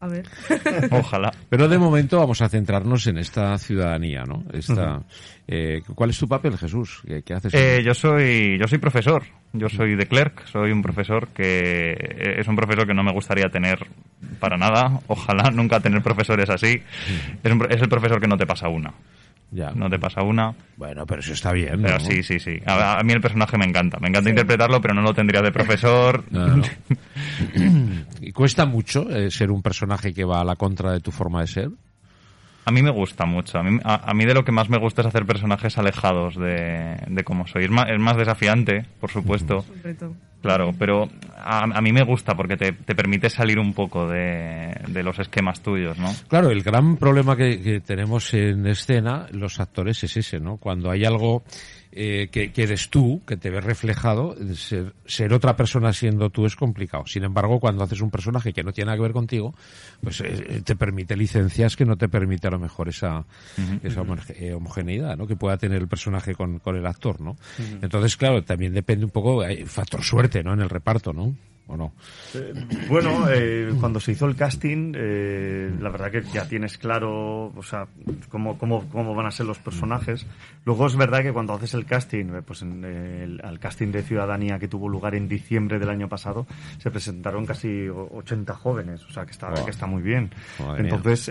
A 0.00 0.08
ver. 0.08 0.26
Ojalá. 0.90 1.30
Pero 1.50 1.68
de 1.68 1.78
momento 1.78 2.18
vamos 2.18 2.40
a 2.40 2.48
centrarnos 2.48 3.06
en 3.06 3.18
esta 3.18 3.56
ciudadanía, 3.58 4.24
¿no? 4.24 4.44
Esta, 4.50 5.02
eh, 5.46 5.82
¿Cuál 5.94 6.08
es 6.08 6.18
tu 6.18 6.26
papel, 6.26 6.56
Jesús? 6.56 7.02
¿Qué, 7.06 7.22
qué 7.22 7.34
haces? 7.34 7.52
Eh, 7.52 7.82
yo 7.84 7.92
soy 7.92 8.58
yo 8.58 8.66
soy 8.66 8.78
profesor. 8.78 9.24
Yo 9.52 9.68
soy 9.68 9.96
de 9.96 10.06
clerk. 10.06 10.46
Soy 10.46 10.72
un 10.72 10.80
profesor 10.80 11.28
que 11.28 11.90
eh, 11.90 12.40
es 12.40 12.48
un 12.48 12.56
profesor 12.56 12.86
que 12.86 12.94
no 12.94 13.02
me 13.02 13.12
gustaría 13.12 13.50
tener 13.50 13.86
para 14.38 14.56
nada. 14.56 15.00
Ojalá 15.06 15.50
nunca 15.50 15.80
tener 15.80 16.02
profesores 16.02 16.48
así. 16.48 16.82
Es, 17.42 17.52
un 17.52 17.66
es 17.70 17.82
el 17.82 17.88
profesor 17.88 18.20
que 18.20 18.28
no 18.28 18.38
te 18.38 18.46
pasa 18.46 18.68
una. 18.68 18.94
Ya. 19.50 19.72
No 19.72 19.88
te 19.90 19.98
pasa 19.98 20.22
una. 20.22 20.54
Bueno, 20.76 21.06
pero 21.06 21.20
eso 21.20 21.32
está 21.32 21.52
bien, 21.52 21.82
¿no? 21.82 21.88
Pero 21.88 22.00
sí, 22.00 22.22
sí, 22.22 22.38
sí. 22.38 22.58
A, 22.66 22.98
a 22.98 23.02
mí 23.02 23.12
el 23.12 23.20
personaje 23.20 23.58
me 23.58 23.64
encanta. 23.64 23.98
Me 24.00 24.08
encanta 24.08 24.30
interpretarlo, 24.30 24.80
pero 24.80 24.94
no 24.94 25.02
lo 25.02 25.12
tendría 25.14 25.42
de 25.42 25.52
profesor. 25.52 26.24
No, 26.30 26.56
no. 26.56 26.62
¿Y 28.20 28.32
cuesta 28.32 28.66
mucho 28.66 29.08
eh, 29.10 29.30
ser 29.30 29.50
un 29.50 29.62
personaje 29.62 30.12
que 30.12 30.24
va 30.24 30.40
a 30.40 30.44
la 30.44 30.56
contra 30.56 30.92
de 30.92 31.00
tu 31.00 31.10
forma 31.10 31.40
de 31.40 31.46
ser? 31.46 31.70
A 32.64 32.70
mí 32.72 32.82
me 32.82 32.90
gusta 32.90 33.24
mucho. 33.24 33.58
A 33.58 33.62
mí, 33.62 33.80
a, 33.84 34.10
a 34.10 34.14
mí 34.14 34.24
de 34.24 34.34
lo 34.34 34.44
que 34.44 34.52
más 34.52 34.68
me 34.68 34.78
gusta 34.78 35.02
es 35.02 35.08
hacer 35.08 35.26
personajes 35.26 35.76
alejados 35.78 36.36
de, 36.36 36.96
de 37.08 37.24
cómo 37.24 37.46
soy. 37.46 37.64
Es 37.64 37.70
más, 37.70 37.88
es 37.90 37.98
más 37.98 38.16
desafiante, 38.16 38.86
por 39.00 39.10
supuesto. 39.10 39.64
Un 39.74 39.82
reto. 39.82 40.14
Claro, 40.42 40.72
pero 40.78 41.08
a, 41.36 41.64
a 41.64 41.80
mí 41.82 41.92
me 41.92 42.02
gusta 42.02 42.34
porque 42.34 42.56
te, 42.56 42.72
te 42.72 42.94
permite 42.94 43.28
salir 43.28 43.58
un 43.58 43.74
poco 43.74 44.08
de, 44.08 44.74
de 44.88 45.02
los 45.02 45.18
esquemas 45.18 45.60
tuyos, 45.60 45.98
¿no? 45.98 46.10
Claro, 46.28 46.50
el 46.50 46.62
gran 46.62 46.96
problema 46.96 47.36
que, 47.36 47.60
que 47.60 47.80
tenemos 47.80 48.32
en 48.34 48.66
escena, 48.66 49.26
los 49.32 49.60
actores, 49.60 50.02
es 50.04 50.16
ese, 50.16 50.40
¿no? 50.40 50.56
Cuando 50.56 50.90
hay 50.90 51.04
algo 51.04 51.42
eh, 51.92 52.28
que, 52.30 52.52
que 52.52 52.62
eres 52.62 52.88
tú, 52.88 53.20
que 53.26 53.36
te 53.36 53.50
ves 53.50 53.64
reflejado, 53.64 54.36
ser, 54.54 54.94
ser 55.06 55.32
otra 55.32 55.56
persona 55.56 55.92
siendo 55.92 56.30
tú 56.30 56.46
es 56.46 56.54
complicado. 56.54 57.04
Sin 57.06 57.24
embargo, 57.24 57.58
cuando 57.58 57.82
haces 57.82 58.00
un 58.00 58.10
personaje 58.12 58.52
que 58.52 58.62
no 58.62 58.72
tiene 58.72 58.86
nada 58.86 58.96
que 58.96 59.02
ver 59.02 59.12
contigo, 59.12 59.54
pues 60.00 60.20
eh, 60.20 60.62
te 60.64 60.76
permite 60.76 61.16
licencias 61.16 61.74
que 61.76 61.84
no 61.84 61.96
te 61.96 62.08
permite 62.08 62.46
a 62.46 62.52
lo 62.52 62.60
mejor 62.60 62.88
esa, 62.88 63.24
esa 63.82 64.02
homoge- 64.02 64.36
eh, 64.38 64.54
homogeneidad, 64.54 65.16
¿no? 65.16 65.26
Que 65.26 65.34
pueda 65.34 65.56
tener 65.56 65.82
el 65.82 65.88
personaje 65.88 66.34
con, 66.36 66.60
con 66.60 66.76
el 66.76 66.86
actor, 66.86 67.20
¿no? 67.20 67.36
Entonces, 67.82 68.16
claro, 68.16 68.42
también 68.44 68.72
depende 68.72 69.04
un 69.04 69.10
poco, 69.10 69.42
hay 69.42 69.64
factor 69.64 70.02
suerte, 70.04 70.29
¿no? 70.42 70.54
En 70.54 70.60
el 70.60 70.70
reparto, 70.70 71.12
¿no? 71.12 71.34
¿O 71.72 71.76
no? 71.76 71.92
Eh, 72.34 72.52
bueno, 72.88 73.26
eh, 73.30 73.72
cuando 73.78 74.00
se 74.00 74.10
hizo 74.12 74.26
el 74.26 74.34
casting, 74.34 74.92
eh, 74.96 75.70
la 75.80 75.88
verdad 75.90 76.10
que 76.10 76.22
ya 76.22 76.48
tienes 76.48 76.76
claro, 76.78 77.46
o 77.54 77.62
sea, 77.62 77.86
cómo, 78.28 78.58
cómo, 78.58 78.88
cómo 78.88 79.14
van 79.14 79.26
a 79.26 79.30
ser 79.30 79.46
los 79.46 79.58
personajes. 79.60 80.26
Luego 80.64 80.86
es 80.88 80.96
verdad 80.96 81.22
que 81.22 81.32
cuando 81.32 81.54
haces 81.54 81.74
el 81.74 81.86
casting, 81.86 82.42
pues 82.44 82.62
en 82.62 82.84
el, 82.84 83.40
al 83.44 83.60
casting 83.60 83.92
de 83.92 84.02
Ciudadanía 84.02 84.58
que 84.58 84.66
tuvo 84.66 84.88
lugar 84.88 85.14
en 85.14 85.28
diciembre 85.28 85.78
del 85.78 85.90
año 85.90 86.08
pasado, 86.08 86.44
se 86.78 86.90
presentaron 86.90 87.46
casi 87.46 87.86
o- 87.88 88.08
80 88.16 88.52
jóvenes, 88.54 89.04
o 89.04 89.10
sea, 89.12 89.24
que 89.24 89.30
está, 89.30 89.50
Wow. 89.50 89.64
que 89.64 89.70
está 89.70 89.86
muy 89.86 90.02
bien. 90.02 90.30
Madre. 90.58 90.82
Entonces, 90.82 91.30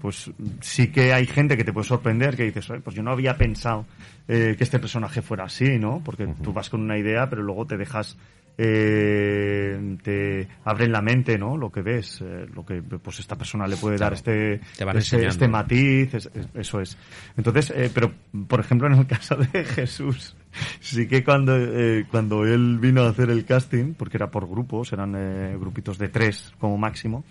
pues 0.00 0.30
sí 0.60 0.88
que 0.92 1.12
hay 1.12 1.26
gente 1.26 1.56
que 1.56 1.64
te 1.64 1.72
puede 1.72 1.86
sorprender, 1.86 2.36
que 2.36 2.44
dices, 2.44 2.68
"Oye, 2.70 2.80
pues 2.80 2.94
yo 2.94 3.02
no 3.02 3.10
había 3.12 3.36
pensado 3.36 3.86
que 4.26 4.56
este 4.60 4.78
personaje 4.78 5.22
fuera 5.22 5.44
así, 5.44 5.78
¿no? 5.78 6.02
Porque 6.04 6.26
tú 6.42 6.52
vas 6.52 6.68
con 6.68 6.82
una 6.82 6.98
idea, 6.98 7.30
pero 7.30 7.42
luego 7.42 7.66
te 7.66 7.78
dejas 7.78 8.18
eh, 8.58 9.96
te 10.02 10.48
abren 10.64 10.92
la 10.92 11.00
mente, 11.00 11.38
¿no? 11.38 11.56
Lo 11.56 11.70
que 11.70 11.82
ves, 11.82 12.20
eh, 12.20 12.46
lo 12.54 12.66
que 12.66 12.82
pues 12.82 13.20
esta 13.20 13.36
persona 13.36 13.66
le 13.66 13.76
puede 13.76 13.96
dar 13.96 14.12
este 14.14 14.60
este, 14.98 15.16
este 15.28 15.48
matiz, 15.48 16.14
es- 16.14 16.30
es- 16.34 16.48
eso 16.54 16.80
es. 16.80 16.98
Entonces, 17.36 17.70
eh, 17.74 17.90
pero 17.94 18.12
por 18.48 18.60
ejemplo 18.60 18.86
en 18.88 18.94
el 18.94 19.06
caso 19.06 19.36
de 19.36 19.64
Jesús, 19.64 20.36
sí 20.80 21.06
que 21.06 21.22
cuando 21.24 21.56
eh, 21.56 22.04
cuando 22.10 22.44
él 22.44 22.78
vino 22.80 23.02
a 23.02 23.08
hacer 23.10 23.30
el 23.30 23.44
casting, 23.44 23.94
porque 23.94 24.16
era 24.16 24.30
por 24.30 24.48
grupos, 24.48 24.92
eran 24.92 25.12
grupitos 25.60 25.98
de 25.98 26.08
tres 26.08 26.52
como 26.58 26.76
máximo. 26.78 27.24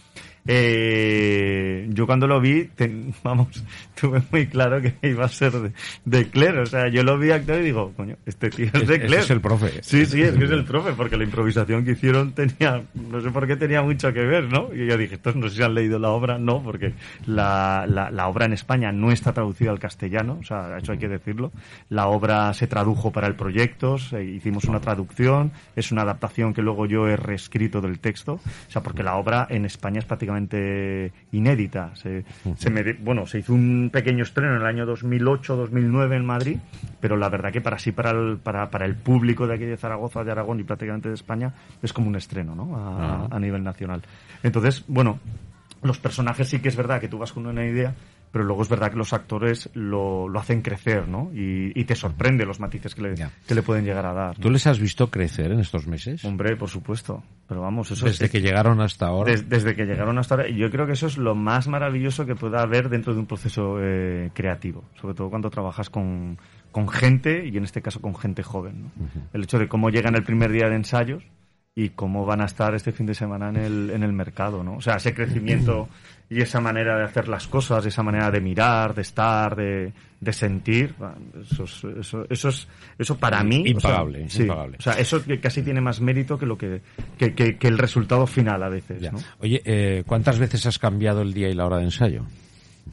Eh, 0.47 1.87
yo 1.89 2.05
cuando 2.05 2.27
lo 2.27 2.39
vi, 2.39 2.65
te- 2.65 2.91
vamos, 3.23 3.63
tuve 3.99 4.21
muy 4.31 4.47
claro 4.47 4.81
que 4.81 4.93
iba 5.07 5.25
a 5.25 5.29
ser 5.29 5.51
de, 5.53 5.71
de 6.05 6.27
Claire. 6.29 6.61
O 6.61 6.65
sea, 6.65 6.87
yo 6.89 7.03
lo 7.03 7.17
vi 7.17 7.31
actuar 7.31 7.59
y 7.61 7.65
digo, 7.65 7.93
coño, 7.95 8.15
este 8.25 8.49
tío 8.49 8.67
es 8.73 8.87
de 8.87 8.99
Claire. 8.99 9.19
es 9.19 9.29
el 9.29 9.41
profe. 9.41 9.83
Sí, 9.83 10.05
sí, 10.05 10.21
es 10.21 10.35
que 10.35 10.45
es 10.45 10.51
el 10.51 10.63
profe, 10.65 10.93
porque 10.93 11.17
la 11.17 11.23
improvisación 11.23 11.83
que 11.85 11.91
hicieron 11.91 12.31
tenía, 12.33 12.83
no 13.09 13.21
sé 13.21 13.29
por 13.31 13.47
qué 13.47 13.55
tenía 13.55 13.81
mucho 13.81 14.11
que 14.13 14.21
ver, 14.21 14.45
¿no? 14.51 14.69
Y 14.73 14.85
yo 14.87 14.97
dije, 14.97 15.15
estos 15.15 15.35
no 15.35 15.49
sé 15.49 15.57
si 15.57 15.63
han 15.63 15.73
leído 15.73 15.99
la 15.99 16.09
obra, 16.09 16.37
no, 16.37 16.61
porque 16.63 16.93
la, 17.25 17.85
la, 17.87 18.11
la 18.11 18.27
obra 18.27 18.45
en 18.45 18.53
España 18.53 18.91
no 18.91 19.11
está 19.11 19.33
traducida 19.33 19.71
al 19.71 19.79
castellano, 19.79 20.37
o 20.39 20.43
sea, 20.43 20.77
eso 20.77 20.91
hay 20.91 20.97
que 20.97 21.07
decirlo. 21.07 21.51
La 21.89 22.07
obra 22.07 22.53
se 22.53 22.67
tradujo 22.67 23.11
para 23.11 23.27
el 23.27 23.35
proyecto, 23.35 23.97
se- 23.97 24.23
hicimos 24.23 24.65
una 24.65 24.79
traducción, 24.79 25.51
es 25.75 25.91
una 25.91 26.03
adaptación 26.03 26.53
que 26.53 26.61
luego 26.61 26.85
yo 26.85 27.07
he 27.07 27.15
reescrito 27.17 27.81
del 27.81 27.99
texto, 27.99 28.33
o 28.33 28.71
sea, 28.71 28.81
porque 28.83 29.03
la 29.03 29.15
obra 29.15 29.47
en 29.49 29.65
España 29.65 29.99
es 29.99 30.05
prácticamente 30.05 30.36
inédita. 31.31 31.95
Se, 31.95 32.23
se 32.55 32.69
me- 32.69 32.93
bueno, 32.93 33.25
se 33.25 33.39
hizo 33.39 33.53
un 33.53 33.89
pequeño 33.91 34.23
estreno 34.23 34.51
en 34.55 34.61
el 34.61 34.65
año 34.67 34.85
2008-2009 34.85 36.15
en 36.15 36.25
Madrid, 36.25 36.57
pero 36.99 37.17
la 37.17 37.29
verdad 37.29 37.51
que 37.51 37.61
para 37.61 37.79
sí, 37.79 37.91
para 37.91 38.11
el, 38.11 38.37
para, 38.37 38.69
para 38.69 38.85
el 38.85 38.95
público 38.95 39.47
de 39.47 39.55
aquí 39.55 39.65
de 39.65 39.77
Zaragoza, 39.77 40.23
de 40.23 40.31
Aragón 40.31 40.59
y 40.59 40.63
prácticamente 40.63 41.09
de 41.09 41.15
España, 41.15 41.53
es 41.81 41.93
como 41.93 42.07
un 42.07 42.15
estreno, 42.15 42.55
¿no? 42.55 42.75
A, 42.77 42.87
Ah. 42.97 43.27
a 43.31 43.39
nivel 43.39 43.63
nacional. 43.63 44.01
Entonces, 44.43 44.83
bueno, 44.87 45.19
los 45.83 45.97
personajes 45.99 46.47
sí 46.49 46.59
que 46.59 46.67
es 46.69 46.75
verdad 46.75 46.99
que 46.99 47.07
tú 47.07 47.17
vas 47.17 47.31
con 47.31 47.45
una 47.45 47.65
idea, 47.65 47.93
pero 48.31 48.43
luego 48.43 48.61
es 48.61 48.69
verdad 48.69 48.91
que 48.91 48.97
los 48.97 49.13
actores 49.13 49.69
lo, 49.73 50.27
lo 50.29 50.39
hacen 50.39 50.61
crecer, 50.61 51.07
¿no? 51.07 51.31
Y, 51.33 51.71
y 51.79 51.85
te 51.85 51.95
sorprende 51.95 52.45
los 52.45 52.59
matices 52.59 52.93
que 52.93 53.01
le, 53.01 53.15
que 53.47 53.55
le 53.55 53.61
pueden 53.63 53.85
llegar 53.85 54.05
a 54.05 54.13
dar. 54.13 54.37
¿no? 54.37 54.41
¿Tú 54.43 54.49
les 54.51 54.67
has 54.67 54.79
visto 54.79 55.09
crecer 55.09 55.51
en 55.51 55.59
estos 55.59 55.87
meses? 55.87 56.23
Hombre, 56.25 56.55
por 56.55 56.69
supuesto. 56.69 57.23
Pero 57.47 57.61
vamos, 57.61 57.89
eso 57.91 58.05
Desde 58.05 58.25
es, 58.25 58.31
que 58.31 58.41
llegaron 58.41 58.81
hasta 58.81 59.07
ahora. 59.07 59.31
des- 59.31 59.47
desde 59.49 59.75
que 59.75 59.85
llegaron 59.85 60.17
hasta 60.17 60.35
ahora. 60.35 60.49
Yo 60.49 60.69
creo 60.69 60.85
que 60.85 60.93
eso 60.93 61.07
es 61.07 61.17
lo 61.17 61.33
más 61.35 61.67
maravilloso 61.67 62.25
que 62.25 62.35
pueda 62.35 62.61
haber 62.61 62.89
dentro 62.89 63.13
de 63.13 63.19
un 63.19 63.25
proceso 63.25 63.77
eh, 63.81 64.29
creativo. 64.33 64.83
Sobre 64.99 65.13
todo 65.15 65.29
cuando 65.29 65.49
trabajas 65.49 65.89
con, 65.89 66.37
con 66.71 66.89
gente, 66.89 67.47
y 67.47 67.55
en 67.57 67.63
este 67.63 67.81
caso 67.81 68.01
con 68.01 68.15
gente 68.15 68.43
joven. 68.43 68.83
¿no? 68.83 68.91
El 69.33 69.43
hecho 69.43 69.57
de 69.59 69.67
cómo 69.67 69.89
llegan 69.89 70.15
el 70.15 70.23
primer 70.23 70.51
día 70.51 70.67
de 70.69 70.75
ensayos 70.75 71.23
y 71.73 71.89
cómo 71.89 72.25
van 72.25 72.41
a 72.41 72.45
estar 72.45 72.73
este 72.73 72.91
fin 72.91 73.05
de 73.05 73.13
semana 73.13 73.49
en 73.49 73.55
el, 73.55 73.89
en 73.91 74.01
el 74.01 74.11
mercado, 74.11 74.63
¿no? 74.63 74.77
O 74.77 74.81
sea, 74.81 74.95
ese 74.95 75.13
crecimiento 75.13 75.87
y 76.29 76.41
esa 76.41 76.59
manera 76.59 76.97
de 76.97 77.03
hacer 77.05 77.27
las 77.29 77.47
cosas, 77.47 77.85
esa 77.85 78.03
manera 78.03 78.29
de 78.31 78.41
mirar, 78.41 78.93
de 78.93 79.01
estar, 79.01 79.55
de, 79.55 79.93
de 80.19 80.33
sentir, 80.33 80.93
eso, 81.41 81.63
es, 81.63 81.83
eso, 81.99 82.25
eso, 82.29 82.49
es, 82.49 82.67
eso 82.99 83.17
para 83.17 83.43
mí... 83.43 83.63
Impagable, 83.65 84.19
o 84.19 84.21
sea, 84.23 84.29
sí, 84.29 84.41
impagable. 84.43 84.77
o 84.77 84.81
sea, 84.81 84.93
eso 84.93 85.21
casi 85.41 85.61
tiene 85.61 85.79
más 85.79 86.01
mérito 86.01 86.37
que 86.37 86.45
lo 86.45 86.57
que, 86.57 86.81
que, 87.17 87.33
que, 87.33 87.57
que 87.57 87.67
el 87.67 87.77
resultado 87.77 88.27
final 88.27 88.61
a 88.61 88.69
veces. 88.69 89.01
¿no? 89.11 89.19
Oye, 89.39 89.61
eh, 89.63 90.03
¿cuántas 90.05 90.37
veces 90.37 90.65
has 90.65 90.79
cambiado 90.79 91.21
el 91.21 91.33
día 91.33 91.47
y 91.49 91.53
la 91.53 91.65
hora 91.65 91.77
de 91.77 91.83
ensayo? 91.83 92.25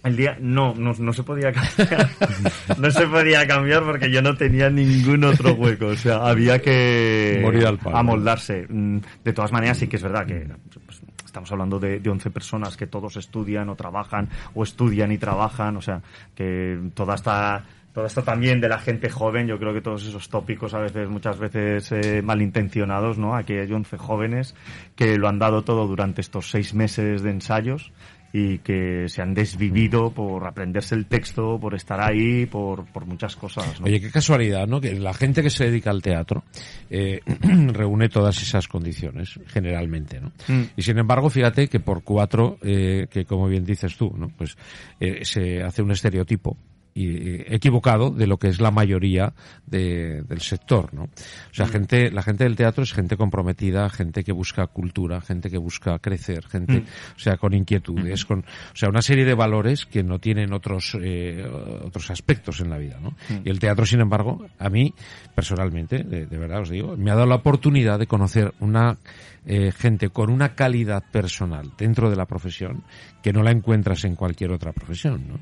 El 0.03 0.17
día, 0.17 0.37
no, 0.41 0.75
no, 0.75 0.93
no 0.93 1.13
se 1.13 1.23
podía 1.23 1.53
cambiar. 1.53 2.11
no 2.79 2.91
se 2.91 3.07
podía 3.07 3.47
cambiar 3.47 3.85
porque 3.85 4.11
yo 4.11 4.21
no 4.23 4.37
tenía 4.37 4.69
ningún 4.69 5.25
otro 5.25 5.55
hueco. 5.55 5.87
O 5.87 5.97
sea, 5.97 6.17
había 6.27 6.61
que 6.61 7.39
Morir 7.43 7.67
al 7.67 7.79
palo. 7.79 7.97
amoldarse. 7.97 8.67
Mm, 8.69 8.99
De 9.25 9.33
todas 9.33 9.51
maneras, 9.53 9.79
sí 9.79 9.87
que 9.87 9.97
es 9.97 10.03
verdad 10.03 10.27
que 10.27 10.47
pues, 10.85 11.01
estamos 11.35 11.51
hablando 11.51 11.81
de, 11.81 11.99
de 11.99 12.11
11 12.11 12.31
personas 12.31 12.77
que 12.77 12.87
todos 12.87 13.17
estudian 13.17 13.69
o 13.69 13.75
trabajan, 13.75 14.29
o 14.55 14.63
estudian 14.63 15.11
y 15.11 15.19
trabajan. 15.19 15.77
O 15.77 15.83
sea, 15.83 16.01
que 16.37 16.79
toda 16.95 17.17
esta, 17.17 17.65
toda 17.93 18.07
esta 18.07 18.23
también 18.23 18.61
de 18.61 18.69
la 18.69 18.79
gente 18.79 19.11
joven, 19.11 19.49
yo 19.49 19.59
creo 19.59 19.75
que 19.75 19.81
todos 19.81 20.07
esos 20.07 20.29
tópicos 20.29 20.75
a 20.75 20.79
veces, 20.79 21.09
muchas 21.09 21.41
veces 21.41 21.91
eh, 21.91 22.23
malintencionados, 22.23 23.19
¿no? 23.19 23.35
Aquí 23.35 23.55
hay 23.55 23.73
11 23.73 23.99
jóvenes 23.99 24.55
que 24.95 25.19
lo 25.19 25.27
han 25.27 25.41
dado 25.41 25.65
todo 25.65 25.89
durante 25.89 26.21
estos 26.21 26.51
seis 26.51 26.73
meses 26.73 27.23
de 27.25 27.31
ensayos 27.31 27.93
y 28.37 28.59
que 28.59 29.09
se 29.09 29.23
han 29.23 29.33
desvivido 29.33 30.11
por 30.11 30.45
aprenderse 30.45 30.97
el 30.97 31.07
texto, 31.07 31.57
por 31.61 31.73
estar 31.77 32.01
ahí, 32.01 32.47
por, 32.47 32.85
por 32.87 33.07
muchas 33.07 33.37
cosas. 33.37 33.81
¿no? 33.81 33.87
Oye, 33.87 34.01
qué 34.01 34.11
casualidad, 34.11 34.67
¿no? 34.67 34.81
Que 34.81 34.93
la 34.97 35.15
gente 35.15 35.41
que 35.41 35.51
se 35.51 35.67
dedica 35.67 35.93
al 35.93 36.03
teatro 36.03 36.43
eh, 36.91 37.21
reúne 37.73 38.09
todas 38.09 38.43
esas 38.43 38.67
condiciones, 38.67 39.39
generalmente, 39.47 40.21
¿no? 40.21 40.33
Mm. 40.49 40.63
Y 40.77 40.83
sin 40.83 40.99
embargo, 40.99 41.31
fíjate 41.31 41.69
que 41.69 41.79
por 41.79 42.03
cuatro, 42.03 42.59
eh, 42.63 43.07
que 43.09 43.25
como 43.25 43.47
bien 43.47 43.65
dices 43.65 43.97
tú, 43.97 44.13
¿no? 44.19 44.31
Pues 44.37 44.57
eh, 44.99 45.25
se 45.25 45.63
hace 45.63 45.83
un 45.83 45.93
estereotipo 45.93 46.57
y 46.95 47.43
equivocado 47.53 48.11
de 48.11 48.27
lo 48.29 48.39
que 48.39 48.49
es 48.49 48.61
la 48.61 48.71
mayoría 48.71 49.33
de- 49.67 50.23
del 50.23 50.41
sector, 50.41 50.95
¿no? 50.95 51.03
O 51.05 51.09
sea, 51.53 51.67
gente, 51.67 52.11
la 52.13 52.23
gente 52.23 52.45
del 52.45 52.55
teatro 52.55 52.85
es 52.85 52.93
gente 52.93 53.17
comprometida, 53.17 53.91
gente 53.91 54.23
que 54.23 54.31
busca 54.33 54.67
cultura, 54.69 55.21
gente 55.21 55.51
que 55.51 55.59
busca 55.59 55.99
crecer, 55.99 56.47
gente, 56.47 56.85
o 57.17 57.19
sea, 57.19 57.37
con 57.37 57.53
inquietudes, 57.53 58.25
con, 58.25 58.41
o 58.41 58.77
sea, 58.77 58.89
una 58.89 59.03
serie 59.03 59.25
de 59.25 59.35
valores 59.35 59.87
que 59.87 60.03
no 60.05 60.21
tienen 60.21 60.53
otros, 60.53 60.97
eh, 61.03 61.45
otros 61.85 62.11
aspectos 62.11 62.61
en 62.61 62.71
la 62.71 62.79
vida, 62.79 62.99
¿no? 63.03 63.15
Y 63.45 63.51
el 63.51 63.59
teatro, 63.59 63.85
sin 63.87 64.01
embargo, 64.01 64.47
a 64.59 64.69
mí, 64.71 64.95
personalmente, 65.35 66.05
de, 66.05 66.27
de 66.27 66.39
verdad 66.39 66.61
os 66.61 66.71
digo, 66.71 66.97
me 66.97 67.11
ha 67.11 67.15
dado 67.15 67.27
la 67.27 67.37
oportunidad 67.37 67.99
de 67.99 68.07
conocer 68.07 68.55
una 68.61 68.99
eh, 69.47 69.73
gente 69.73 70.09
con 70.09 70.31
una 70.31 70.55
calidad 70.55 71.05
personal 71.13 71.71
dentro 71.77 72.09
de 72.09 72.17
la 72.17 72.25
profesión 72.25 72.83
que 73.23 73.31
no 73.31 73.43
la 73.43 73.51
encuentras 73.51 74.05
en 74.07 74.15
cualquier 74.17 74.53
otra 74.53 74.73
profesión, 74.73 75.23
¿no? 75.29 75.35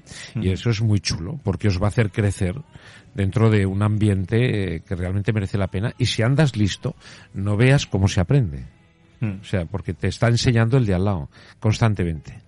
Y 0.42 0.50
eso 0.50 0.70
es 0.70 0.82
muy 0.82 0.98
chulo, 0.98 1.38
porque 1.42 1.68
os 1.68 1.81
va 1.81 1.87
a 1.87 1.88
hacer 1.88 2.11
crecer 2.11 2.55
dentro 3.14 3.50
de 3.50 3.66
un 3.66 3.83
ambiente 3.83 4.76
eh, 4.76 4.81
que 4.81 4.94
realmente 4.94 5.33
merece 5.33 5.59
la 5.59 5.68
pena. 5.68 5.94
Y 5.98 6.07
si 6.07 6.22
andas 6.22 6.57
listo, 6.57 6.94
no 7.35 7.57
veas 7.57 7.87
cómo 7.87 8.09
se 8.09 8.20
aprende. 8.20 8.64
Mm. 9.20 9.40
O 9.40 9.44
sea, 9.44 9.64
porque 9.66 9.94
te 9.94 10.09
está 10.09 10.28
enseñando 10.28 10.76
el 10.76 10.87
de 10.87 10.94
al 10.94 11.05
lado, 11.05 11.31
constantemente. 11.61 12.40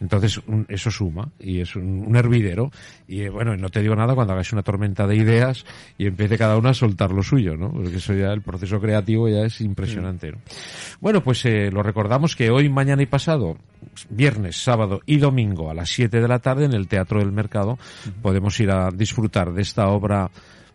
Entonces, 0.00 0.38
un- 0.46 0.64
eso 0.68 0.90
suma 0.90 1.28
y 1.38 1.60
es 1.60 1.76
un, 1.76 2.04
un 2.06 2.16
hervidero. 2.16 2.70
Y 3.06 3.20
eh, 3.22 3.28
bueno, 3.30 3.56
no 3.56 3.68
te 3.68 3.82
digo 3.82 3.94
nada 3.94 4.14
cuando 4.14 4.32
hagáis 4.32 4.52
una 4.52 4.62
tormenta 4.62 5.06
de 5.06 5.16
ideas 5.16 5.64
y 5.98 6.06
empiece 6.06 6.38
cada 6.38 6.56
uno 6.56 6.70
a 6.70 6.74
soltar 6.74 7.10
lo 7.12 7.22
suyo, 7.22 7.56
¿no? 7.56 7.70
Porque 7.70 7.96
eso 7.96 8.14
ya, 8.14 8.32
el 8.32 8.40
proceso 8.42 8.80
creativo 8.80 9.28
ya 9.28 9.44
es 9.44 9.60
impresionante, 9.60 10.32
¿no? 10.32 10.38
Bueno, 11.00 11.22
pues 11.22 11.44
eh, 11.44 11.70
lo 11.70 11.82
recordamos 11.82 12.34
que 12.34 12.50
hoy, 12.50 12.68
mañana 12.70 13.02
y 13.02 13.06
pasado, 13.06 13.58
viernes, 14.08 14.56
sábado 14.62 15.00
y 15.06 15.18
domingo 15.18 15.70
a 15.70 15.74
las 15.74 15.90
7 15.90 16.20
de 16.20 16.28
la 16.28 16.38
tarde 16.38 16.64
en 16.64 16.72
el 16.72 16.88
Teatro 16.88 17.18
del 17.20 17.32
Mercado 17.32 17.78
podemos 18.22 18.58
ir 18.60 18.70
a 18.70 18.90
disfrutar 18.90 19.52
de 19.52 19.62
esta 19.62 19.88
obra 19.88 20.30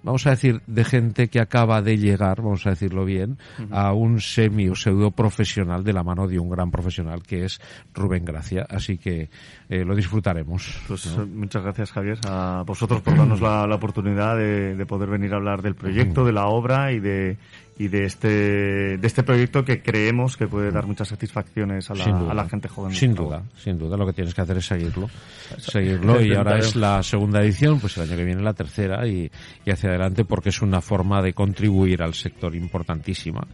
vamos 0.05 0.25
a 0.27 0.29
decir, 0.29 0.61
de 0.67 0.85
gente 0.85 1.27
que 1.27 1.39
acaba 1.39 1.81
de 1.81 1.97
llegar, 1.97 2.41
vamos 2.41 2.65
a 2.67 2.69
decirlo 2.69 3.03
bien, 3.05 3.37
a 3.71 3.91
un 3.91 4.21
semi 4.21 4.69
o 4.69 4.75
pseudo 4.75 5.11
profesional 5.11 5.83
de 5.83 5.93
la 5.93 6.03
mano 6.03 6.27
de 6.27 6.39
un 6.39 6.49
gran 6.49 6.71
profesional 6.71 7.23
que 7.23 7.45
es 7.45 7.59
Rubén 7.93 8.23
Gracia. 8.23 8.65
Así 8.69 8.97
que 8.97 9.29
eh, 9.67 9.83
lo 9.83 9.95
disfrutaremos. 9.95 10.79
Pues 10.87 11.07
eh, 11.07 11.25
muchas 11.25 11.63
gracias, 11.63 11.91
Javier, 11.91 12.19
a 12.27 12.63
vosotros 12.65 13.01
por 13.01 13.17
darnos 13.17 13.41
la, 13.41 13.65
la 13.67 13.75
oportunidad 13.75 14.37
de, 14.37 14.75
de 14.75 14.85
poder 14.85 15.09
venir 15.09 15.33
a 15.33 15.37
hablar 15.37 15.61
del 15.61 15.75
proyecto, 15.75 16.23
de 16.23 16.31
la 16.31 16.47
obra 16.47 16.91
y 16.91 16.99
de 16.99 17.37
y 17.77 17.87
de 17.89 18.05
este 18.05 18.97
de 18.97 19.07
este 19.07 19.23
proyecto 19.23 19.65
que 19.65 19.81
creemos 19.81 20.37
que 20.37 20.47
puede 20.47 20.71
dar 20.71 20.85
muchas 20.87 21.07
satisfacciones 21.09 21.89
a 21.89 21.95
la, 21.95 22.03
Sin 22.03 22.17
duda. 22.19 22.31
a 22.31 22.33
la 22.33 22.47
gente 22.49 22.67
joven. 22.69 22.93
Sin 22.93 23.13
duda, 23.13 23.43
sin 23.57 23.77
duda. 23.77 23.97
Lo 23.97 24.05
que 24.05 24.13
tienes 24.13 24.33
que 24.33 24.41
hacer 24.41 24.57
es 24.57 24.65
seguirlo. 24.65 25.09
Seguirlo 25.57 26.21
y 26.21 26.33
ahora 26.33 26.57
es 26.57 26.75
la 26.75 27.03
segunda 27.03 27.41
edición, 27.41 27.79
pues 27.79 27.97
el 27.97 28.03
año 28.03 28.15
que 28.17 28.23
viene 28.25 28.41
la 28.41 28.53
tercera 28.53 29.05
y, 29.07 29.29
y 29.65 29.71
hacia 29.71 29.89
adelante 29.89 30.23
porque 30.25 30.49
es 30.49 30.61
una 30.61 30.81
forma 30.81 31.21
de 31.21 31.33
contribuir 31.33 32.01
al 32.01 32.13
sector 32.13 32.55
importantísima. 32.55 33.45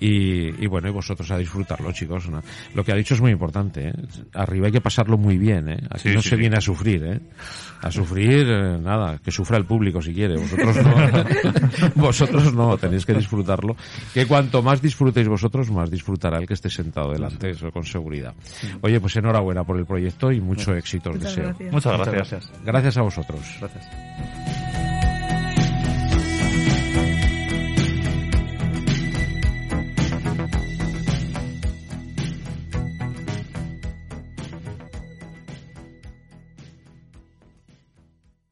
Y, 0.00 0.62
y 0.64 0.66
bueno, 0.66 0.88
y 0.88 0.92
vosotros 0.92 1.30
a 1.30 1.38
disfrutarlo, 1.38 1.92
chicos. 1.92 2.28
¿no? 2.28 2.42
Lo 2.74 2.84
que 2.84 2.92
ha 2.92 2.96
dicho 2.96 3.14
es 3.14 3.20
muy 3.20 3.30
importante. 3.30 3.88
¿eh? 3.88 3.92
Arriba 4.34 4.66
hay 4.66 4.72
que 4.72 4.80
pasarlo 4.80 5.16
muy 5.16 5.38
bien. 5.38 5.68
¿eh? 5.68 5.78
Aquí 5.90 6.08
Sí, 6.08 6.14
no 6.14 6.22
sí, 6.22 6.30
se 6.30 6.34
sí. 6.36 6.40
viene 6.40 6.56
a 6.56 6.60
sufrir. 6.60 7.04
¿eh? 7.04 7.20
A 7.82 7.90
sufrir, 7.90 8.46
eh, 8.50 8.78
nada, 8.80 9.18
que 9.24 9.30
sufra 9.30 9.56
el 9.56 9.64
público 9.64 10.02
si 10.02 10.12
quiere. 10.12 10.36
Vosotros 10.36 10.76
no. 10.76 10.94
vosotros 11.94 12.52
no, 12.54 12.76
tenéis 12.76 13.06
que 13.06 13.14
Que 14.14 14.26
cuanto 14.26 14.62
más 14.62 14.80
disfrutéis 14.82 15.28
vosotros, 15.28 15.70
más 15.70 15.90
disfrutará 15.90 16.38
el 16.38 16.46
que 16.46 16.54
esté 16.54 16.70
sentado 16.70 17.12
delante, 17.12 17.50
eso 17.50 17.70
con 17.70 17.84
seguridad. 17.84 18.34
Oye, 18.80 19.00
pues 19.00 19.16
enhorabuena 19.16 19.64
por 19.64 19.78
el 19.78 19.86
proyecto 19.86 20.32
y 20.32 20.40
mucho 20.40 20.74
éxito 20.74 21.10
os 21.10 21.16
Muchas 21.16 21.36
deseo. 21.36 21.48
gracias. 21.48 21.72
Muchas 21.72 21.92
Muchas 21.98 22.12
gracias. 22.14 22.40
gracias. 22.42 22.64
Gracias 22.64 22.96
a 22.96 23.02
vosotros. 23.02 23.40
Gracias. 23.60 24.89